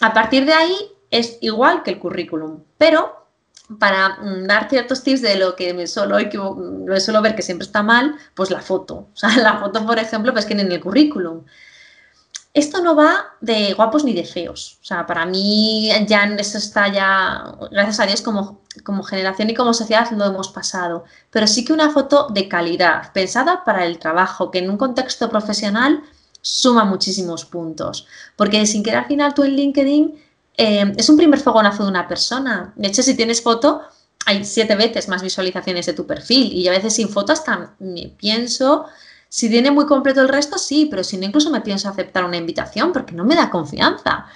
[0.01, 0.75] A partir de ahí
[1.09, 3.27] es igual que el currículum, pero
[3.79, 7.65] para mm, dar ciertos tips de lo que me suelo, lo suelo ver que siempre
[7.65, 9.07] está mal, pues la foto.
[9.13, 11.43] O sea, la foto, por ejemplo, pues que en el currículum.
[12.55, 14.79] Esto no va de guapos ni de feos.
[14.81, 19.53] O sea, para mí ya eso está ya, gracias a Dios, como, como generación y
[19.53, 21.03] como sociedad lo hemos pasado.
[21.31, 25.29] Pero sí que una foto de calidad, pensada para el trabajo, que en un contexto
[25.29, 26.01] profesional
[26.39, 28.07] suma muchísimos puntos.
[28.37, 30.15] Porque sin querer al final tú en LinkedIn
[30.55, 32.71] eh, es un primer fogonazo de una persona.
[32.77, 33.81] De hecho, si tienes foto,
[34.25, 36.53] hay siete veces más visualizaciones de tu perfil.
[36.53, 38.85] Y a veces sin foto hasta me pienso
[39.35, 42.37] si tiene muy completo el resto, sí, pero si no, incluso me pienso aceptar una
[42.37, 44.27] invitación porque no me da confianza.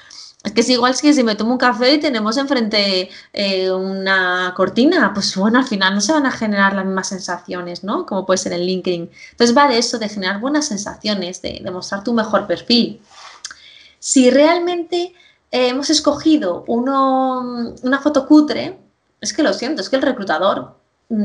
[0.44, 4.54] Es que es igual que si me tomo un café y tenemos enfrente eh, una
[4.58, 8.06] cortina, pues bueno, al final no se van a generar las mismas sensaciones, ¿no?
[8.06, 9.10] Como puede ser en LinkedIn.
[9.32, 13.00] Entonces va de eso, de generar buenas sensaciones, de, mostrar tu mejor perfil.
[14.00, 15.14] Si realmente
[15.52, 18.78] eh, hemos escogido una foto cutre,
[19.22, 20.79] es que lo siento, es que el reclutador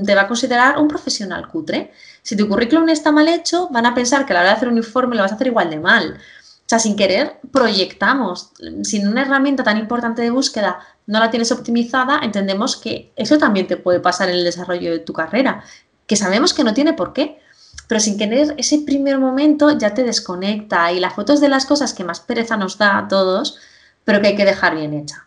[0.05, 1.93] te va a considerar un profesional cutre.
[2.23, 4.69] Si tu currículum está mal hecho, van a pensar que a la hora de hacer
[4.69, 6.15] un informe lo vas a hacer igual de mal.
[6.15, 8.53] O sea, sin querer, proyectamos.
[8.83, 13.67] Sin una herramienta tan importante de búsqueda no la tienes optimizada, entendemos que eso también
[13.67, 15.63] te puede pasar en el desarrollo de tu carrera,
[16.07, 17.39] que sabemos que no tiene por qué,
[17.87, 21.67] pero sin querer ese primer momento ya te desconecta y la foto es de las
[21.67, 23.59] cosas que más pereza nos da a todos,
[24.05, 25.24] pero que hay que dejar bien hecha.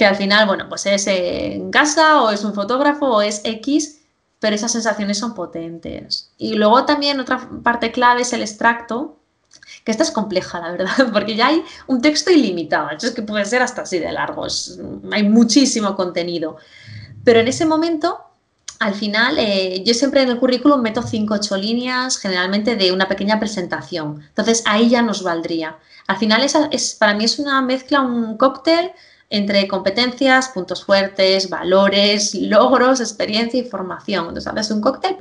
[0.00, 4.00] Que al final, bueno, pues es en casa o es un fotógrafo o es X,
[4.38, 6.32] pero esas sensaciones son potentes.
[6.38, 9.18] Y luego también otra parte clave es el extracto,
[9.84, 13.44] que esta es compleja, la verdad, porque ya hay un texto ilimitado, es que puede
[13.44, 14.46] ser hasta así de largo,
[15.12, 16.56] hay muchísimo contenido.
[17.22, 18.20] Pero en ese momento,
[18.78, 23.06] al final, eh, yo siempre en el currículum meto 5 8 líneas, generalmente de una
[23.06, 24.22] pequeña presentación.
[24.28, 25.76] Entonces ahí ya nos valdría.
[26.06, 28.92] Al final, es, para mí es una mezcla, un cóctel
[29.30, 34.28] entre competencias, puntos fuertes, valores, logros, experiencia y formación.
[34.28, 35.16] Entonces, haces un cóctel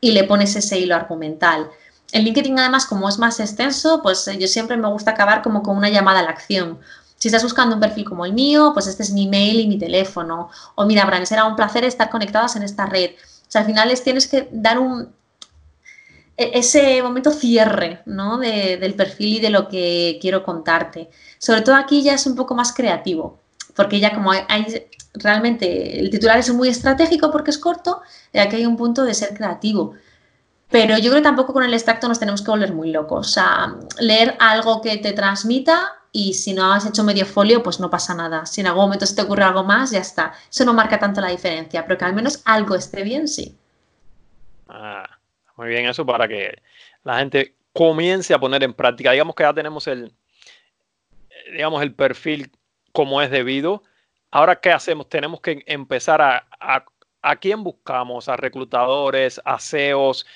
[0.00, 1.68] y le pones ese hilo argumental.
[2.12, 5.62] En LinkedIn, además, como es más extenso, pues eh, yo siempre me gusta acabar como
[5.62, 6.78] con una llamada a la acción.
[7.18, 9.78] Si estás buscando un perfil como el mío, pues este es mi email y mi
[9.78, 10.50] teléfono.
[10.74, 13.10] O mira, Bran, será un placer estar conectadas en esta red.
[13.12, 15.12] O sea, al final les tienes que dar un,
[16.36, 18.38] ese momento cierre ¿no?
[18.38, 21.10] del perfil y de lo que quiero contarte.
[21.38, 23.40] Sobre todo aquí ya es un poco más creativo,
[23.74, 28.02] porque ya como hay, realmente el titular es muy estratégico porque es corto,
[28.34, 29.94] aquí hay un punto de ser creativo.
[30.68, 33.28] Pero yo creo que tampoco con el extracto nos tenemos que volver muy locos.
[33.28, 37.78] O sea, leer algo que te transmita y si no has hecho medio folio, pues
[37.78, 38.46] no pasa nada.
[38.46, 40.32] Si en algún momento se te ocurre algo más, ya está.
[40.50, 43.56] Eso no marca tanto la diferencia, pero que al menos algo esté bien, sí.
[44.68, 45.15] Ah,
[45.56, 46.62] muy bien eso para que
[47.04, 49.12] la gente comience a poner en práctica.
[49.12, 50.12] Digamos que ya tenemos el,
[51.52, 52.50] digamos, el perfil
[52.92, 53.82] como es debido.
[54.30, 55.08] Ahora, ¿qué hacemos?
[55.08, 56.84] Tenemos que empezar a, a,
[57.22, 60.26] a quién buscamos, a reclutadores, a CEOs,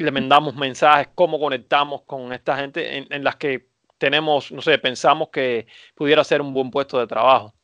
[0.00, 3.68] le mandamos mensajes, cómo conectamos con esta gente en, las que
[3.98, 7.54] tenemos, no sé, pensamos que pudiera ser un buen puesto de trabajo.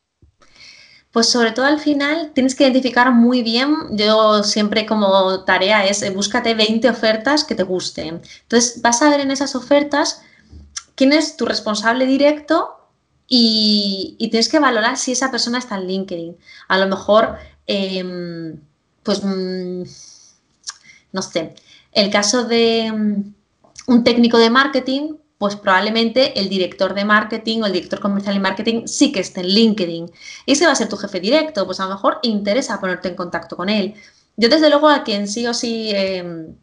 [1.17, 6.03] Pues sobre todo al final tienes que identificar muy bien, yo siempre como tarea es
[6.03, 8.21] eh, búscate 20 ofertas que te gusten.
[8.43, 10.21] Entonces vas a ver en esas ofertas
[10.93, 12.87] quién es tu responsable directo
[13.27, 16.37] y, tienes que valorar si esa persona está en LinkedIn.
[16.67, 18.61] A lo mejor, em,
[19.01, 19.81] pues, mm,
[21.13, 21.55] no sé,
[21.93, 23.33] el caso de mm,
[23.87, 28.39] un técnico de marketing, pues probablemente el director de marketing o el director comercial y
[28.39, 30.11] marketing sí que esté en LinkedIn.
[30.45, 33.55] Ese va a ser tu jefe directo, pues a lo mejor interesa ponerte en contacto
[33.55, 33.93] con él.
[34.35, 36.55] Yo desde luego a quien sí o sí em,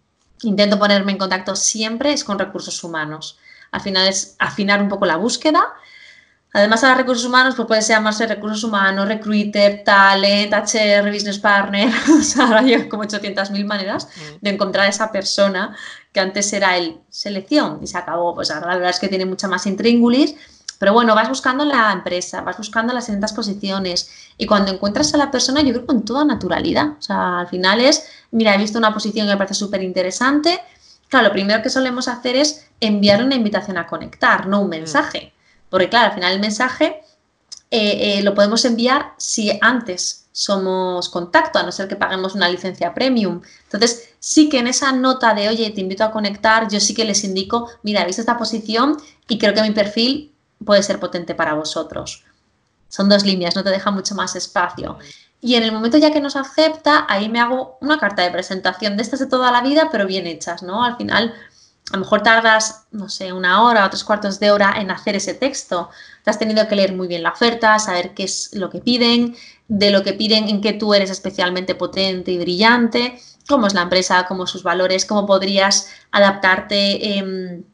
[0.43, 3.39] intento ponerme en contacto siempre es con recursos humanos.
[3.71, 5.75] Al final es afinar un poco la búsqueda
[6.57, 11.93] Además, a recursos humanos, pues puede llamarse recursos humanos, recruiter, talent, HR, business partner.
[12.17, 14.37] o sea, ahora hay como 800.000 maneras mm.
[14.41, 15.77] de encontrar a esa persona
[16.13, 18.37] que antes era el selección y se acabó.
[18.37, 20.37] Pues ahora la verdad es que tiene mucha más intríngulis.
[20.79, 25.17] Pero bueno, vas buscando la empresa, vas buscando las distintas posiciones y cuando encuentras a
[25.17, 26.91] la persona, yo creo con toda naturalidad.
[26.99, 30.61] O sea, al final es, mira, he visto una posición que me parece súper interesante.
[31.09, 34.71] Claro, lo primero que solemos hacer es enviarle una invitación a conectar, no un mm.
[34.71, 35.34] mensaje.
[35.75, 37.03] Porque claro, al final el mensaje
[37.69, 42.49] eh, eh, lo podemos enviar si antes somos contacto, a no ser que paguemos una
[42.49, 43.43] licencia premium.
[43.65, 47.05] Entonces, sí que en esa nota de, oye, te invito a conectar, yo sí que
[47.05, 50.33] les indico, mira, he visto esta posición y creo que mi perfil
[50.65, 52.23] puede ser potente para vosotros.
[52.89, 54.97] Son dos líneas, no te deja mucho más espacio.
[55.41, 58.97] Y en el momento ya que nos acepta, ahí me hago una carta de presentación
[58.97, 60.85] de estas de toda la vida, pero bien hechas, ¿no?
[60.85, 61.35] Al final
[61.91, 65.17] a lo mejor tardas, no sé, una hora o tres cuartos de hora en hacer
[65.17, 65.91] ese texto.
[66.23, 69.37] Te has tenido que leer muy bien la oferta, saber qué es lo que piden,
[69.69, 73.83] de lo que piden, en qué tú eres especialmente potente y brillante, cómo es la
[73.83, 77.19] empresa, cómo sus valores, cómo podrías adaptarte.
[77.19, 77.65] Em,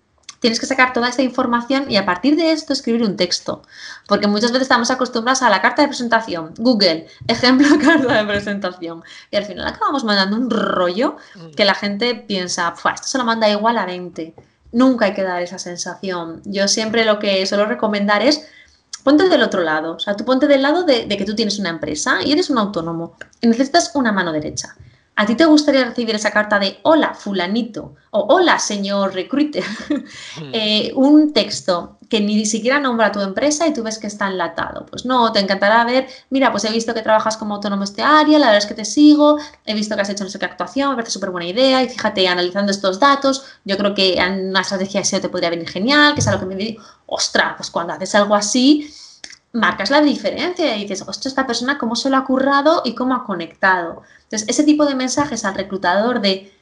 [0.41, 3.62] tienes que sacar toda esta información y a partir de esto escribir un texto.
[4.09, 9.05] Porque muchas veces estamos acostumbrados a la carta de presentación, Google, ejemplo carta de presentación.
[9.30, 11.51] Y al final acabamos mandando un rollo mm.
[11.53, 14.34] que la gente piensa, esto se lo manda igual a 20.
[14.72, 16.41] Nunca hay que dar esa sensación.
[16.45, 18.47] Yo siempre lo que suelo recomendar es
[19.05, 19.97] ponte del otro lado.
[19.97, 22.51] O sea, tú ponte del lado de, de, que tú tienes una empresa y eres
[22.51, 24.74] un autónomo y necesitas una mano derecha.
[25.21, 27.95] ¿A ti te gustaría recibir esa carta de hola, fulanito?
[28.11, 29.64] O hola, señor recruiter.
[30.41, 30.51] Hmm.
[30.53, 34.29] Eh, un texto que ni siquiera nombra a tu empresa y tú ves que está
[34.29, 34.87] enlatado.
[34.87, 38.39] Pues no, te encantará ver, mira, pues he visto que trabajas como autónomo este área,
[38.39, 40.91] la verdad es que te sigo, he visto que has hecho no sé qué actuación,
[40.91, 45.01] me parece súper buena idea y fíjate, analizando estos datos, yo creo que una estrategia
[45.01, 47.93] de SEO te podría venir genial, que es algo que me digo, ostras, pues cuando
[47.93, 48.91] haces algo así,
[49.53, 53.14] marcas la diferencia y dices, ostras, esta persona cómo se lo ha currado y cómo
[53.14, 54.03] ha conectado.
[54.22, 56.53] Entonces, ese tipo de mensajes al reclutador de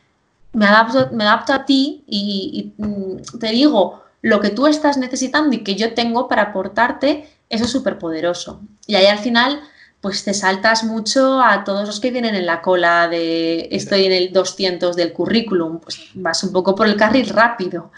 [0.53, 5.55] me adapto, me adapto a ti y, mm, te digo lo que tú estás necesitando
[5.55, 8.61] y que yo tengo para aportarte, eso es súper poderoso.
[8.86, 9.61] Y ahí al final,
[10.01, 14.12] pues te saltas mucho a todos los que vienen en la cola de estoy en
[14.12, 17.93] el 200 del currículum, pues vas un poco por el carril rápido.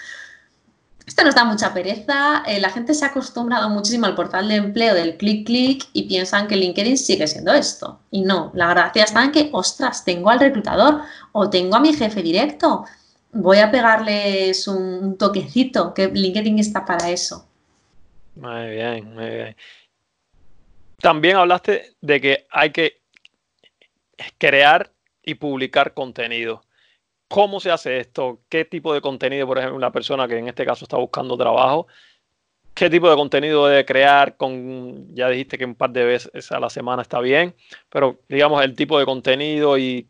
[1.10, 2.44] Esto nos da mucha pereza.
[2.46, 6.04] Eh, la gente se ha acostumbrado muchísimo al portal de empleo del clic clic y
[6.04, 7.98] piensan que LinkedIn sigue siendo esto.
[8.12, 11.00] Y no, la gracia está en que, ostras, tengo al reclutador
[11.32, 12.84] o tengo a mi jefe directo.
[13.32, 17.44] Voy a pegarles un toquecito, que LinkedIn está para eso.
[18.36, 19.56] Muy bien, muy bien.
[20.98, 23.02] También hablaste de que hay que
[24.38, 24.92] crear
[25.24, 26.62] y publicar contenido.
[27.30, 28.40] ¿Cómo se hace esto?
[28.48, 31.86] ¿Qué tipo de contenido, por ejemplo, una persona que en este caso está buscando trabajo,
[32.74, 34.36] qué tipo de contenido debe crear?
[34.36, 37.54] Con, ya dijiste que un par de veces a la semana está bien,
[37.88, 40.08] pero digamos el tipo de contenido y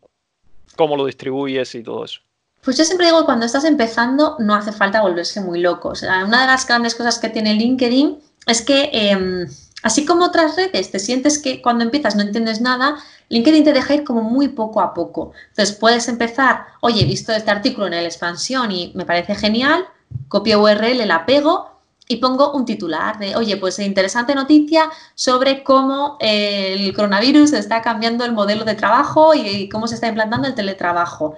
[0.75, 2.21] cómo lo distribuyes y todo eso.
[2.63, 5.93] Pues yo siempre digo que cuando estás empezando no hace falta volverse muy loco.
[6.25, 8.17] una de las grandes cosas que tiene LinkedIn
[8.47, 9.47] es que, em,
[9.83, 12.97] así como otras redes, te sientes que cuando empiezas no entiendes nada,
[13.29, 15.31] LinkedIn te deja ir como muy poco a poco.
[15.49, 19.85] Entonces puedes empezar, oye, he visto este artículo en el expansión y me parece genial,
[20.27, 21.71] copio URL, la pego
[22.07, 28.25] y pongo un titular de, oye, pues interesante noticia sobre cómo el coronavirus está cambiando
[28.25, 31.35] el modelo de trabajo y cómo se está implantando el teletrabajo.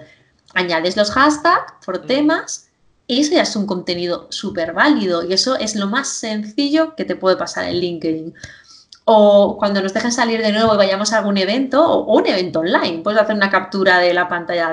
[0.54, 2.70] Añades los hashtags por temas
[3.08, 7.16] eso ya es un contenido súper válido y eso es lo más sencillo que te
[7.16, 8.34] puede pasar en LinkedIn
[9.04, 12.60] o cuando nos dejen salir de nuevo y vayamos a algún evento o, un evento
[12.60, 14.70] online, puedes hacer una captura de la pantalla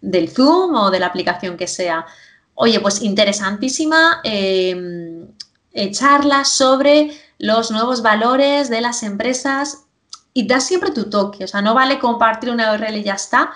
[0.00, 2.06] del Zoom o de la aplicación que sea.
[2.54, 5.28] Oye, pues interesantísima em,
[5.72, 9.84] eh, charla sobre los nuevos valores de las empresas
[10.32, 13.52] y da siempre tu toque, o sea, no vale compartir una URL y ya está,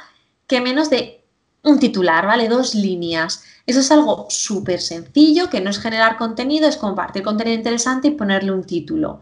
[0.46, 1.19] que menos de
[1.62, 2.48] un titular, ¿vale?
[2.48, 3.44] Dos líneas.
[3.66, 8.12] Eso es algo súper sencillo, que no es generar contenido, es compartir contenido interesante y
[8.12, 9.20] ponerle un título.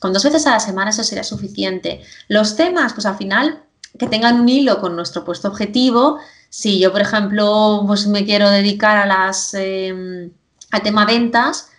[0.00, 2.02] Con dos veces a la semana eso sería suficiente.
[2.28, 3.62] Los temas, pues al final,
[3.98, 6.18] que tengan un hilo con nuestro puesto objetivo.
[6.50, 10.32] Si yo, por ejemplo, pues me quiero dedicar a las, em,
[10.70, 11.70] al tema ventas,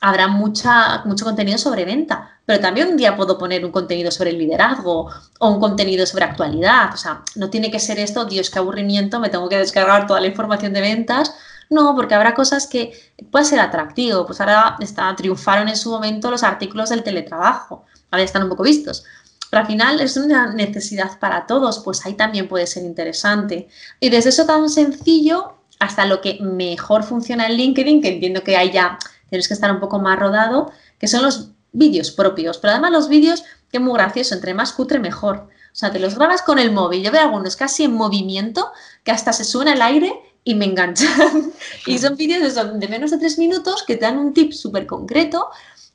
[0.00, 4.30] habrá mucha, mucho contenido sobre venta, pero también un día puedo poner un contenido sobre
[4.30, 6.92] el liderazgo o un contenido sobre actualidad.
[6.92, 10.20] O sea, no tiene que ser esto, Dios, qué aburrimiento, me tengo que descargar toda
[10.20, 11.34] la información de ventas.
[11.70, 12.92] No, porque habrá cosas que
[13.30, 14.26] pueden ser atractivo.
[14.26, 17.84] Pues ahora está, triunfaron en su momento los artículos del teletrabajo.
[18.10, 19.04] Ahora están un poco vistos.
[19.48, 23.68] Pero al final es una necesidad para todos, pues ahí también puede ser interesante.
[24.00, 28.56] Y desde eso tan sencillo hasta lo que mejor funciona en LinkedIn, que entiendo que
[28.56, 32.58] hay ya tienes que estar un poco más rodado, que son los vídeos propios.
[32.58, 35.48] Pero además los vídeos, que es muy gracioso, entre más cutre mejor.
[35.72, 37.02] O sea, te los grabas con el móvil.
[37.02, 38.72] Yo veo algunos casi en movimiento,
[39.04, 40.12] que hasta se suena el aire
[40.44, 41.52] y me enganchan.
[41.86, 44.86] y son vídeos de, de menos de tres minutos que te dan un tip súper
[44.86, 45.48] concreto,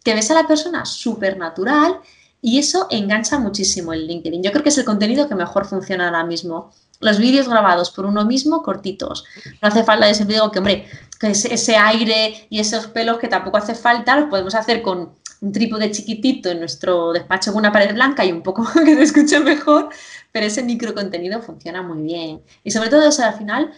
[0.03, 1.99] que ves a la persona súper natural
[2.41, 4.43] y eso engancha muchísimo el LinkedIn.
[4.43, 6.71] Yo creo que es el contenido que mejor funciona ahora mismo.
[6.99, 9.25] Los vídeos grabados por uno mismo, cortitos.
[9.61, 10.87] No hace falta, yo siempre digo que, hombre,
[11.19, 15.51] que ese, aire y esos pelos que tampoco hace falta, los podemos hacer con un
[15.51, 19.39] trípode chiquitito en nuestro despacho con una pared blanca y un poco que se escuche
[19.39, 19.89] mejor,
[20.31, 22.41] pero ese micro contenido funciona muy bien.
[22.63, 23.71] Y sobre todo, al final,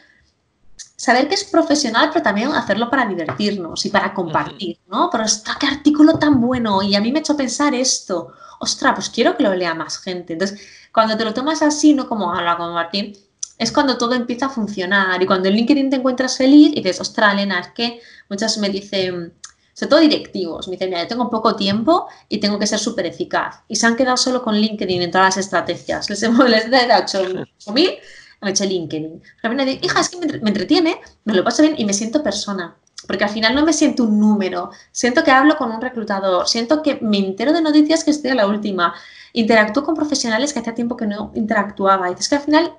[0.96, 5.10] saber que es profesional, pero también hacerlo para divertirnos y para compartir, ¿no?
[5.10, 8.34] Pero está qué artículo tan bueno y a mí me ha hecho pensar esto.
[8.60, 10.34] Ostras, pues quiero que lo lea más gente.
[10.34, 10.60] Entonces,
[10.92, 13.18] cuando te lo tomas así, no como a compartir,
[13.60, 17.02] es cuando todo empieza a funcionar y cuando en LinkedIn te encuentras feliz y dices,
[17.02, 18.00] ostras, Elena, es que
[18.30, 19.34] muchas me dicen,
[19.74, 23.06] sobre todo directivos, me dicen, mira, yo tengo poco tiempo y tengo que ser súper
[23.06, 23.58] eficaz.
[23.68, 26.10] Y se han quedado solo con LinkedIn en todas las estrategias.
[26.10, 27.98] Les, hemos, he dado 8.000,
[28.40, 29.22] han hecho LinkedIn.
[29.42, 32.24] Pero me dicen, hija, es que me entretiene, me lo paso bien y me siento
[32.24, 32.78] persona.
[33.08, 36.82] Porque al final no me siento un número, siento que hablo con un reclutador, siento
[36.82, 38.94] que me entero de noticias que estoy a la última,
[39.34, 42.10] interactúo con profesionales que hacía tiempo que no interactuaba.
[42.10, 42.74] Y es que al final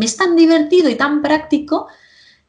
[0.00, 1.88] es tan divertido y tan práctico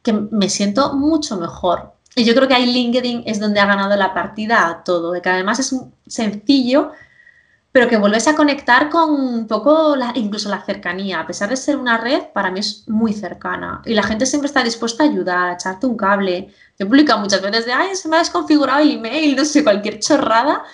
[0.02, 1.92] que me siento mucho mejor.
[2.14, 5.22] Y yo creo que ahí LinkedIn es donde ha ganado la partida a todo, de
[5.22, 5.74] que además es
[6.06, 6.92] sencillo
[7.70, 11.20] pero que vuelves a conectar con un poco, la, incluso la cercanía.
[11.20, 13.82] A pesar de ser una red, para mí es muy cercana.
[13.84, 16.48] Y la gente siempre está dispuesta a ayudar, a echarte un cable.
[16.78, 19.62] Yo he publicado muchas veces de, ay, se me ha desconfigurado el email, no sé,
[19.62, 20.64] cualquier chorrada.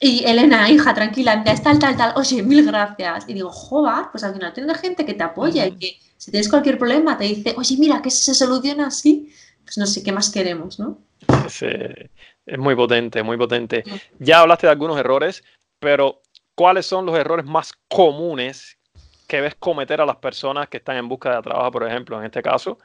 [0.00, 3.28] Y Elena, hija, tranquila, mira, es tal, tal, tal, oye, mil gracias.
[3.28, 6.48] Y digo, joder, pues al final tienes gente que te apoya y que si tienes
[6.48, 9.32] cualquier problema te dice, oye, mira, que se soluciona así,
[9.64, 10.98] pues no sé qué más queremos, ¿no?
[11.48, 11.66] Sí,
[12.46, 13.82] es muy potente, muy potente.
[14.18, 15.42] Ya hablaste de algunos errores,
[15.80, 16.22] pero
[16.54, 18.78] ¿cuáles son los errores más comunes
[19.26, 22.26] que ves cometer a las personas que están en busca de trabajo, por ejemplo, en
[22.26, 22.78] este caso?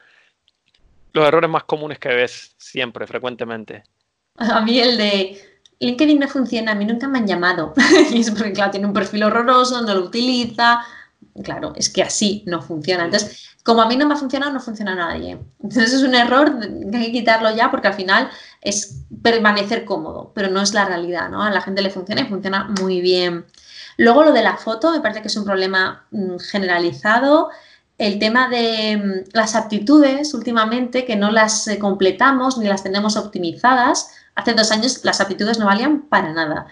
[1.14, 3.84] Los errores más comunes que ves siempre, frecuentemente.
[4.36, 7.74] A mí el de LinkedIn no funciona, a mí nunca me han llamado.
[8.12, 10.80] y es porque, claro, tiene un perfil horroroso, no lo utiliza.
[11.44, 13.06] Claro, es que así no funciona.
[13.06, 15.40] Entonces, como a mí no me ha funcionado, no funciona a nadie.
[15.62, 18.30] Entonces es un error que hay que quitarlo ya porque al final
[18.62, 21.42] es permanecer cómodo, pero no es la realidad, ¿no?
[21.42, 23.46] A la gente le funciona y funciona muy bien.
[23.98, 27.50] Luego lo de la foto me parece que es un problema mm, generalizado.
[27.98, 33.16] El tema de mm, las aptitudes últimamente, que no las eh, completamos ni las tenemos
[33.16, 34.10] optimizadas.
[34.36, 36.68] Hace dos años las aptitudes no valían para nada.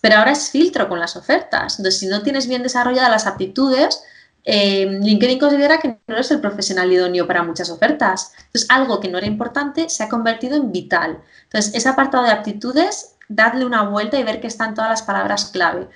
[0.00, 1.78] Pero ahora es filtro con las ofertas.
[1.78, 4.02] Entonces, si no tienes bien desarrolladas las aptitudes,
[4.44, 8.32] eh, LinkedIn considera que no eres el profesional idóneo para muchas ofertas.
[8.46, 11.18] Entonces, algo que no era importante se ha convertido en vital.
[11.44, 15.46] Entonces, ese apartado de aptitudes, dadle una vuelta y ver que están todas las palabras
[15.46, 15.88] clave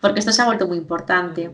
[0.00, 1.50] porque esto se ha vuelto muy importante.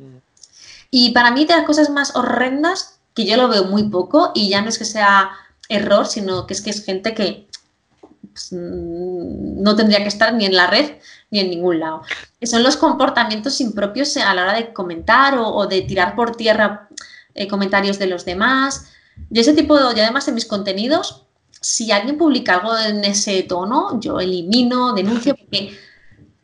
[0.91, 4.49] Y para mí de las cosas más horrendas, que yo lo veo muy poco, y
[4.51, 5.31] ya no es que sea
[5.69, 7.49] error, sino que es que es gente que
[8.35, 10.97] pues, mm, no tendría que estar ni en la red
[11.31, 12.03] ni en ningún lado.
[12.43, 16.89] Son los comportamientos impropios a la hora de comentar o, de tirar por tierra
[17.35, 18.91] eh, comentarios de los demás.
[19.31, 21.27] Yo ese tipo de, y además en mis contenidos,
[21.61, 25.79] si alguien publica algo en ese tono, yo elimino, denuncio, porque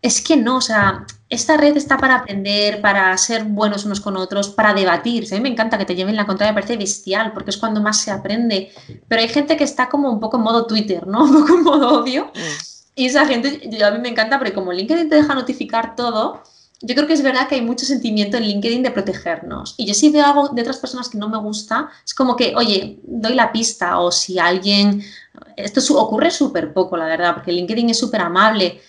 [0.00, 4.16] es que no, o sea, esta red está para aprender, para ser buenos unos con
[4.16, 5.24] otros, para debatir.
[5.30, 7.80] A mí me encanta que te lleven la contraria, me parece bestial, porque es cuando
[7.80, 8.72] más se aprende.
[9.06, 11.22] Pero hay gente que está como un poco en modo Twitter, ¿no?
[11.24, 12.32] Un poco en modo odio.
[12.34, 12.70] Mm.
[12.96, 16.42] Y esa gente, a mí me encanta, porque como LinkedIn te deja notificar todo,
[16.82, 19.76] yo creo que es verdad que hay mucho sentimiento en LinkedIn de protegernos.
[19.78, 22.54] Y yo si veo algo de otras personas que no me gusta, es como que,
[22.56, 25.00] oye, doy la pista, o si alguien...
[25.56, 28.80] Esto ocurre súper poco, la verdad, porque LinkedIn es súper amable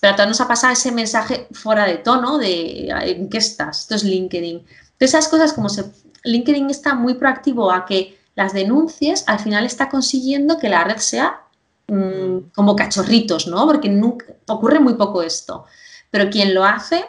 [0.00, 3.80] pero a todos nos ha pasado ese mensaje fuera de tono de ¿en qué estás?
[3.80, 4.58] Esto es LinkedIn.
[4.58, 5.84] Entonces, esas cosas como se,
[6.24, 10.98] LinkedIn está muy proactivo a que las denuncies, al final está consiguiendo que la red
[10.98, 11.40] sea
[11.88, 13.66] mm, como cachorritos, ¿no?
[13.66, 15.64] Porque nunca, ocurre muy poco esto.
[16.10, 17.04] Pero quien lo hace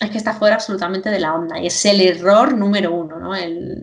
[0.00, 3.34] es que está fuera absolutamente de la onda y es el error número uno, ¿no?
[3.34, 3.82] El,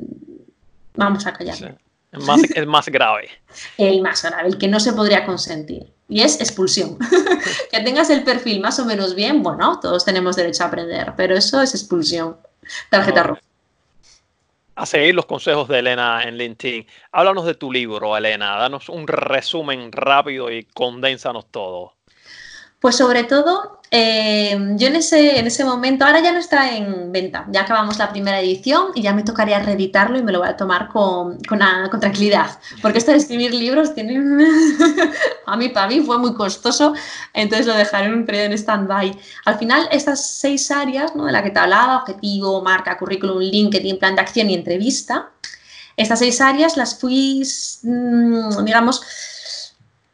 [0.96, 1.78] vamos a callar.
[2.14, 3.30] El, más, el más grave.
[3.78, 6.98] el más grave, el que no se podría consentir y es expulsión.
[7.72, 11.36] que tengas el perfil más o menos bien, bueno, todos tenemos derecho a aprender, pero
[11.36, 12.38] eso es expulsión.
[12.90, 13.42] Tarjeta roja.
[14.76, 16.88] A seguir los consejos de Elena en LinkedIn.
[17.12, 18.58] Háblanos de tu libro, Elena.
[18.58, 21.94] Danos un resumen rápido y condénsanos todo.
[22.80, 27.12] Pues sobre todo, eh, yo en ese, en ese momento, ahora ya no está en
[27.12, 30.48] venta, ya acabamos la primera edición y ya me tocaría reeditarlo y me lo voy
[30.48, 31.60] a tomar con, con,
[31.92, 34.18] con tranquilidad, porque esto de escribir libros tiene,
[35.46, 36.96] a mí para mí fue muy costoso,
[37.36, 39.16] entonces lo dejaré en un periodo en stand-by.
[39.46, 41.26] Al final, estas seis áreas ¿no?
[41.26, 45.30] de las que te hablaba, objetivo, marca, currículum, LinkedIn, plan de acción y entrevista,
[45.96, 47.44] estas seis áreas las fui,
[47.84, 49.04] mm, digamos,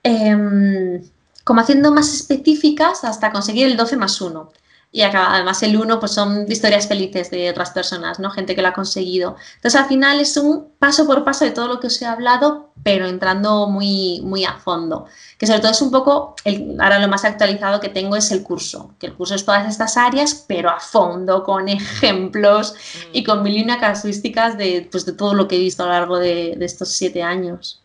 [0.03, 1.01] eh,
[1.44, 4.52] como haciendo más específicas hasta conseguir el 12 más 1.
[4.92, 8.32] Y además el 1 pues son historias felices de otras personas, ¿no?
[8.32, 9.36] Gente que lo ha conseguido.
[9.58, 12.72] Entonces al final es un paso por paso de todo lo que os he hablado,
[12.82, 15.06] pero entrando muy, muy a fondo.
[15.38, 18.42] Que sobre todo es un poco, el, ahora lo más actualizado que tengo es el
[18.42, 23.10] curso, que el curso es todas estas áreas, pero a fondo, con ejemplos mm.
[23.14, 25.86] y con mil y una casuísticas de, pues, de todo lo que he visto a
[25.86, 27.78] lo largo de, de estos siete años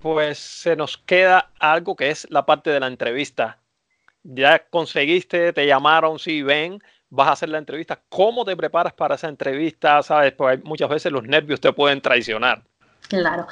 [0.00, 3.58] pues se nos queda algo que es la parte de la entrevista.
[4.22, 8.00] Ya conseguiste, te llamaron, sí, ven, vas a hacer la entrevista.
[8.08, 10.02] ¿Cómo te preparas para esa entrevista?
[10.02, 12.62] Sabes, pues muchas veces los nervios te pueden traicionar.
[13.08, 13.46] Claro.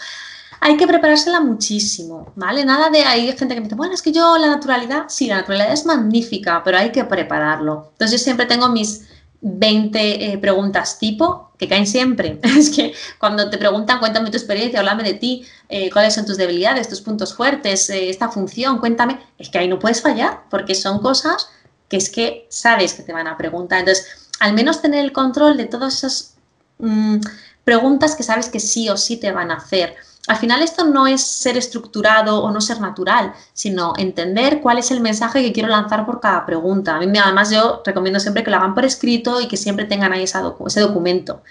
[0.60, 2.64] Hay que preparársela muchísimo, ¿vale?
[2.64, 5.36] Nada de hay gente que me dice, bueno, es que yo la naturalidad, sí, la
[5.36, 7.90] naturalidad es magnífica, pero hay que prepararlo.
[7.92, 9.08] Entonces yo siempre tengo mis
[9.40, 12.40] 20 eh, preguntas tipo que caen siempre.
[12.58, 16.36] Es que cuando te preguntan, cuéntame tu experiencia, háblame de ti, eh, cuáles son tus
[16.36, 20.74] debilidades, tus puntos fuertes, eh, esta función, cuéntame, es que ahí no puedes fallar porque
[20.74, 21.50] son cosas
[21.88, 23.80] que es que sabes que te van a preguntar.
[23.80, 26.36] Entonces, al menos tener el control de todas esas
[26.78, 27.18] mm,
[27.64, 29.96] preguntas que sabes que sí o sí te van a hacer.
[30.28, 34.90] Al final esto no es ser estructurado o no ser natural, sino entender cuál es
[34.90, 36.96] el mensaje que quiero lanzar por cada pregunta.
[36.96, 40.12] A mí además yo recomiendo siempre que lo hagan por escrito y que siempre tengan
[40.12, 41.42] ahí ese documento.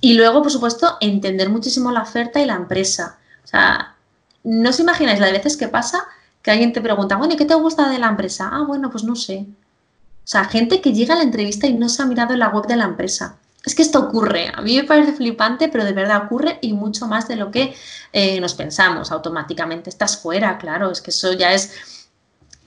[0.00, 3.18] Y luego, por supuesto, entender muchísimo la oferta y la empresa.
[3.44, 3.94] O sea,
[4.42, 6.04] no os imagináis la de veces que pasa
[6.42, 8.50] que alguien te pregunta, bueno, ¿y qué te gusta de la empresa?
[8.52, 9.46] Ah, bueno, pues no sé.
[9.48, 12.48] O sea, gente que llega a la entrevista y no se ha mirado en la
[12.48, 13.36] web de la empresa.
[13.64, 17.06] Es que esto ocurre, a mí me parece flipante, pero de verdad ocurre y mucho
[17.06, 17.74] más de lo que
[18.12, 19.88] eh, nos pensamos automáticamente.
[19.88, 21.72] Estás fuera, claro, es que eso ya es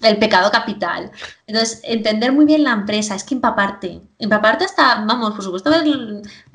[0.01, 1.11] el pecado capital.
[1.45, 5.83] Entonces, entender muy bien la empresa, es que empaparte, empaparte hasta, vamos, por supuesto, ver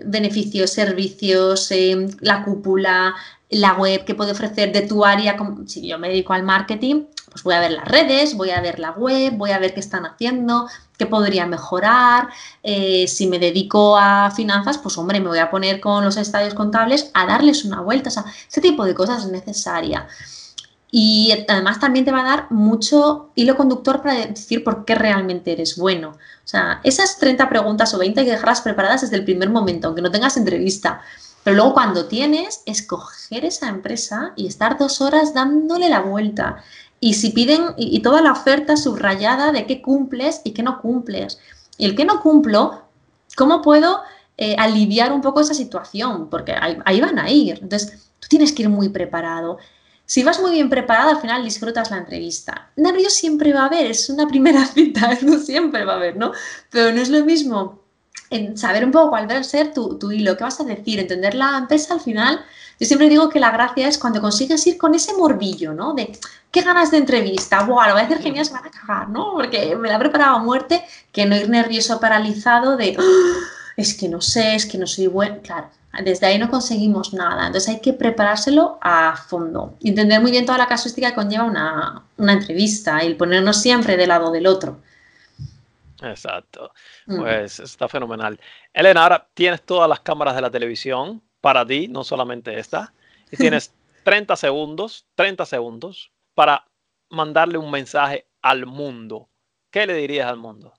[0.04, 3.14] beneficios, servicios, eh, la cúpula,
[3.50, 5.36] la web que puede ofrecer de tu área,
[5.66, 8.78] si yo me dedico al marketing, pues voy a ver las redes, voy a ver
[8.78, 10.68] la web, voy a ver qué están haciendo,
[10.98, 12.28] qué podría mejorar.
[12.62, 16.52] Eh, si me dedico a finanzas, pues hombre, me voy a poner con los estadios
[16.52, 18.10] contables a darles una vuelta.
[18.10, 20.06] O sea, ese tipo de cosas es necesaria.
[20.90, 25.52] Y además también te va a dar mucho hilo conductor para decir por qué realmente
[25.52, 26.10] eres bueno.
[26.10, 29.86] O sea, esas 30 preguntas o 20 hay que dejarlas preparadas desde el primer momento,
[29.86, 31.00] aunque no tengas entrevista.
[31.44, 36.62] Pero luego cuando tienes, escoger esa empresa y estar dos horas dándole la vuelta
[37.02, 41.36] y si piden, y, toda la oferta subrayada de qué cumples y qué no cumples.
[41.76, 42.84] Y el que no cumplo,
[43.36, 44.02] ¿cómo puedo
[44.36, 46.30] eh, aliviar un poco esa situación?
[46.30, 47.58] Porque ahí, van a ir.
[47.60, 49.58] Entonces, tú tienes que ir muy preparado.
[50.06, 52.70] Si vas muy bien preparado, al final disfrutas la entrevista.
[52.76, 56.30] Nervios siempre va a haber, es una primera cita, eso siempre va a haber, ¿no?
[56.70, 57.80] Pero no es lo mismo
[58.30, 61.00] en saber un poco cuál va a ser tu, tu hilo, qué vas a decir,
[61.00, 62.44] entender la empresa al final
[62.82, 65.94] yo siempre digo que la gracia es cuando consigues ir con ese morbillo, ¿no?
[65.94, 66.18] De
[66.50, 69.34] qué ganas de entrevista, Buah, lo voy a decir genial, se van a cagar, ¿no?
[69.34, 73.02] Porque me la he preparado a muerte, que no ir nervioso, paralizado de ¡Ah!
[73.76, 75.38] es que no sé, es que no soy bueno.
[75.44, 75.70] Claro,
[76.04, 77.46] desde ahí no conseguimos nada.
[77.46, 79.76] Entonces hay que preparárselo a fondo.
[79.84, 84.08] Entender muy bien toda la casuística que conlleva una, una entrevista y ponernos siempre del
[84.08, 84.80] lado del otro.
[86.02, 86.72] Exacto.
[87.06, 87.20] Mm.
[87.20, 88.40] Pues está fenomenal.
[88.72, 92.94] Elena, ahora tienes todas las cámaras de la televisión para ti, no solamente esta,
[93.30, 93.74] y tienes
[94.04, 96.64] 30 segundos, 30 segundos para
[97.10, 99.28] mandarle un mensaje al mundo.
[99.70, 100.72] ¿Qué le dirías al mundo?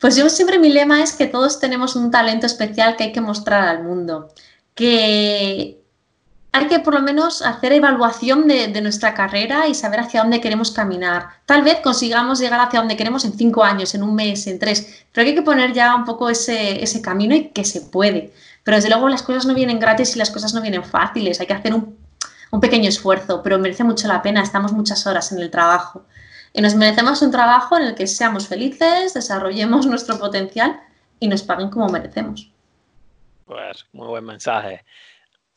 [0.00, 3.20] Pues yo siempre mi lema es que todos tenemos un talento especial que hay que
[3.20, 4.30] mostrar al mundo,
[4.74, 5.80] que
[6.50, 10.40] hay que por lo menos hacer evaluación de, de, nuestra carrera y saber hacia dónde
[10.40, 11.28] queremos caminar.
[11.46, 15.04] Tal vez consigamos llegar hacia donde queremos en cinco años, en un mes, en tres,
[15.12, 18.32] pero hay que poner ya un poco ese, ese camino y que se puede.
[18.64, 21.40] Pero desde luego las cosas no vienen gratis y las cosas no vienen fáciles.
[21.40, 21.98] Hay que hacer un,
[22.60, 24.42] pequeño esfuerzo, pero merece mucho la pena.
[24.42, 26.06] Estamos muchas horas en el trabajo.
[26.52, 30.80] Y nos merecemos un trabajo en el que seamos felices, desarrollemos nuestro potencial
[31.18, 32.50] y nos paguen como merecemos.
[33.46, 34.84] Pues muy buen mensaje.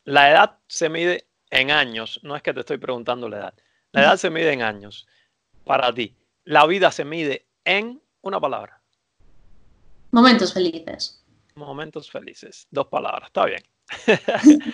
[0.06, 3.53] La edad se mide en años, no es que te estoy preguntando la edad.
[3.91, 5.08] La edad se mide en años.
[5.66, 8.82] Para ti, la vida se mide en una palabra.
[10.12, 11.24] Momentos felices.
[11.56, 12.68] Momentos felices.
[12.70, 13.64] Dos palabras, está bien.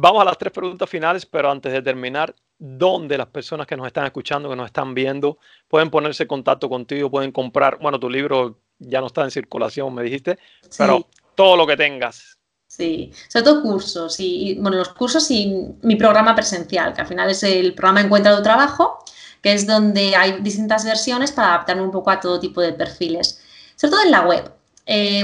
[0.00, 3.86] Vamos a las tres preguntas finales, pero antes de terminar, ¿dónde las personas que nos
[3.86, 8.08] están escuchando, que nos están viendo, pueden ponerse en contacto contigo, pueden comprar, bueno, tu
[8.08, 10.38] libro ya no está en circulación, me dijiste,
[10.78, 11.04] pero
[11.34, 12.38] todo lo que tengas.
[12.68, 17.30] Sí, sobre todo cursos y, bueno, los cursos y mi programa presencial, que al final
[17.30, 19.04] es el programa Encuentra tu trabajo,
[19.42, 23.42] que es donde hay distintas versiones para adaptarme un poco a todo tipo de perfiles,
[23.74, 24.57] sobre todo en la web
[24.90, 25.22] eh,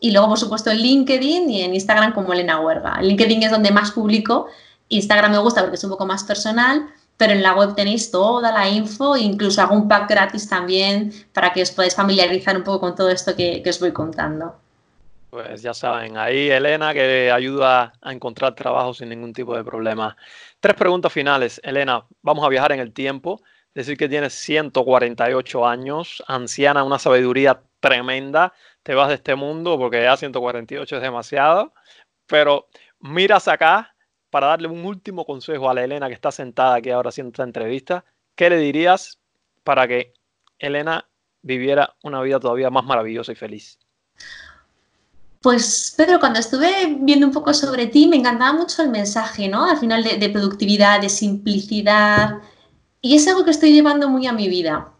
[0.00, 3.02] y luego, por supuesto, en LinkedIn y en Instagram como Elena Huerga.
[3.02, 4.46] LinkedIn es donde más publico,
[4.88, 6.86] Instagram me gusta porque es un poco más personal,
[7.16, 11.52] pero en la web tenéis toda la info, incluso hago un pack gratis también para
[11.52, 14.54] que os podáis familiarizar un poco con todo esto que, que os voy contando.
[15.30, 20.16] Pues ya saben, ahí Elena que ayuda a encontrar trabajo sin ningún tipo de problema.
[20.60, 21.60] Tres preguntas finales.
[21.64, 23.40] Elena, vamos a viajar en el tiempo
[23.74, 28.52] decir que tienes 148 años, anciana, una sabiduría tremenda,
[28.82, 31.72] te vas de este mundo porque ya 148 es demasiado,
[32.26, 32.68] pero
[33.00, 33.94] miras acá
[34.30, 37.42] para darle un último consejo a la Elena que está sentada aquí ahora haciendo esta
[37.42, 38.04] entrevista,
[38.36, 39.18] ¿qué le dirías
[39.64, 40.14] para que
[40.58, 41.06] Elena
[41.42, 43.78] viviera una vida todavía más maravillosa y feliz?
[45.42, 49.64] Pues Pedro, cuando estuve viendo un poco sobre ti, me encantaba mucho el mensaje, ¿no?
[49.64, 52.40] Al final de, de productividad, de simplicidad,
[53.00, 54.92] y es algo que estoy llevando muy a mi vida.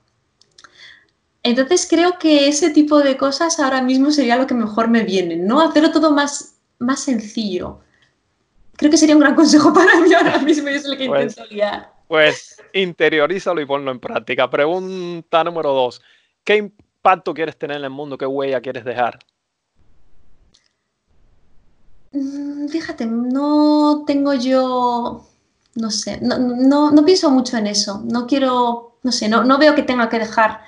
[1.43, 5.37] Entonces creo que ese tipo de cosas ahora mismo sería lo que mejor me viene,
[5.37, 5.61] ¿no?
[5.61, 7.81] Hacerlo todo más, más sencillo.
[8.77, 11.33] Creo que sería un gran consejo para mí ahora mismo y es lo que pues,
[11.33, 11.93] intento guiar.
[12.09, 14.51] Pues interiorízalo y ponlo en práctica.
[14.51, 16.03] Pregunta número dos.
[16.45, 18.19] ¿Qué impacto quieres tener en el mundo?
[18.19, 19.19] ¿Qué huella quieres dejar?
[22.13, 25.25] Mm, fíjate, no tengo yo,
[25.75, 28.03] no sé, no, no, no pienso mucho en eso.
[28.05, 30.63] No quiero, no sé, no, no veo que tenga que dejar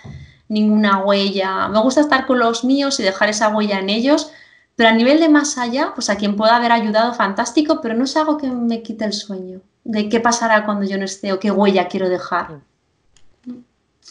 [0.48, 1.68] ninguna huella.
[1.68, 4.32] Me gusta estar con los míos y dejar esa huella en ellos,
[4.76, 8.05] pero a nivel de más allá, pues a quien pueda haber ayudado, fantástico, pero no
[8.05, 11.40] es algo que me quite el sueño de qué pasará cuando yo no esté o
[11.40, 12.61] qué huella quiero dejar.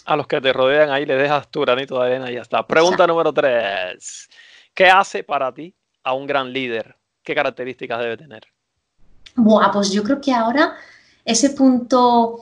[0.05, 2.65] A los que te rodean ahí le dejas tu granito de arena y ya está.
[2.65, 4.29] Pregunta número tres.
[4.73, 6.95] ¿Qué hace para ti a un gran líder?
[7.23, 8.47] ¿Qué características debe tener?
[9.35, 10.75] Buah, pues yo creo que ahora
[11.25, 12.41] ese punto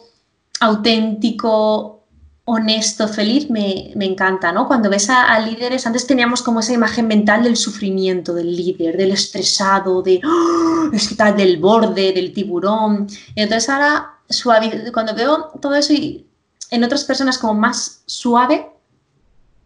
[0.59, 1.99] auténtico,
[2.45, 4.67] honesto, feliz, me, encanta, ¿no?
[4.67, 9.11] Cuando ves a, líderes, antes teníamos como esa imagen mental del sufrimiento del líder, del
[9.11, 10.89] estresado, de, ¡oh!
[10.91, 13.07] es que tal, del borde, del tiburón.
[13.35, 16.25] Entonces ahora, suave, cuando veo todo eso y
[16.71, 18.71] en otras personas como más suave,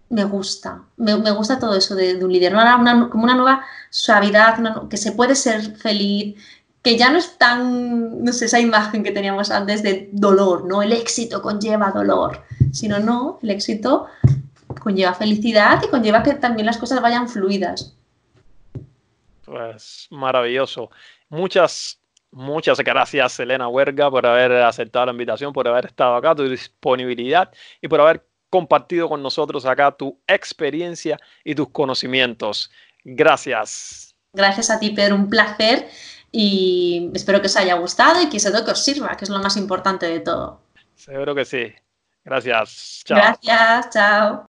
[0.09, 3.09] me gusta, me, gusta todo eso de, un líder, ¿no?
[3.09, 4.59] como una nueva suavidad,
[4.89, 6.35] que se puede ser feliz,
[6.83, 10.83] que ya no es tan, no sé, esa imagen que teníamos antes de dolor, ¿no?
[10.83, 14.07] El éxito conlleva dolor, sino no, el éxito
[14.81, 17.95] conlleva felicidad y conlleva que también las cosas vayan fluidas.
[19.45, 20.89] Pues maravilloso.
[21.29, 26.49] Muchas, muchas gracias, Elena Huerga, por haber aceptado la invitación, por haber estado acá, tu
[26.49, 27.49] disponibilidad
[27.81, 32.69] y por haber compartido con nosotros acá tu experiencia y tus conocimientos.
[33.05, 34.15] Gracias.
[34.33, 35.87] Gracias a ti, Pedro, un placer
[36.35, 39.37] y espero que os haya gustado y que se que os sirva, que es lo
[39.37, 40.61] más importante de todo.
[40.95, 41.71] Seguro que sí.
[42.25, 43.03] Gracias.
[43.05, 43.17] Chao.
[43.17, 43.89] Gracias.
[43.91, 44.45] Chao.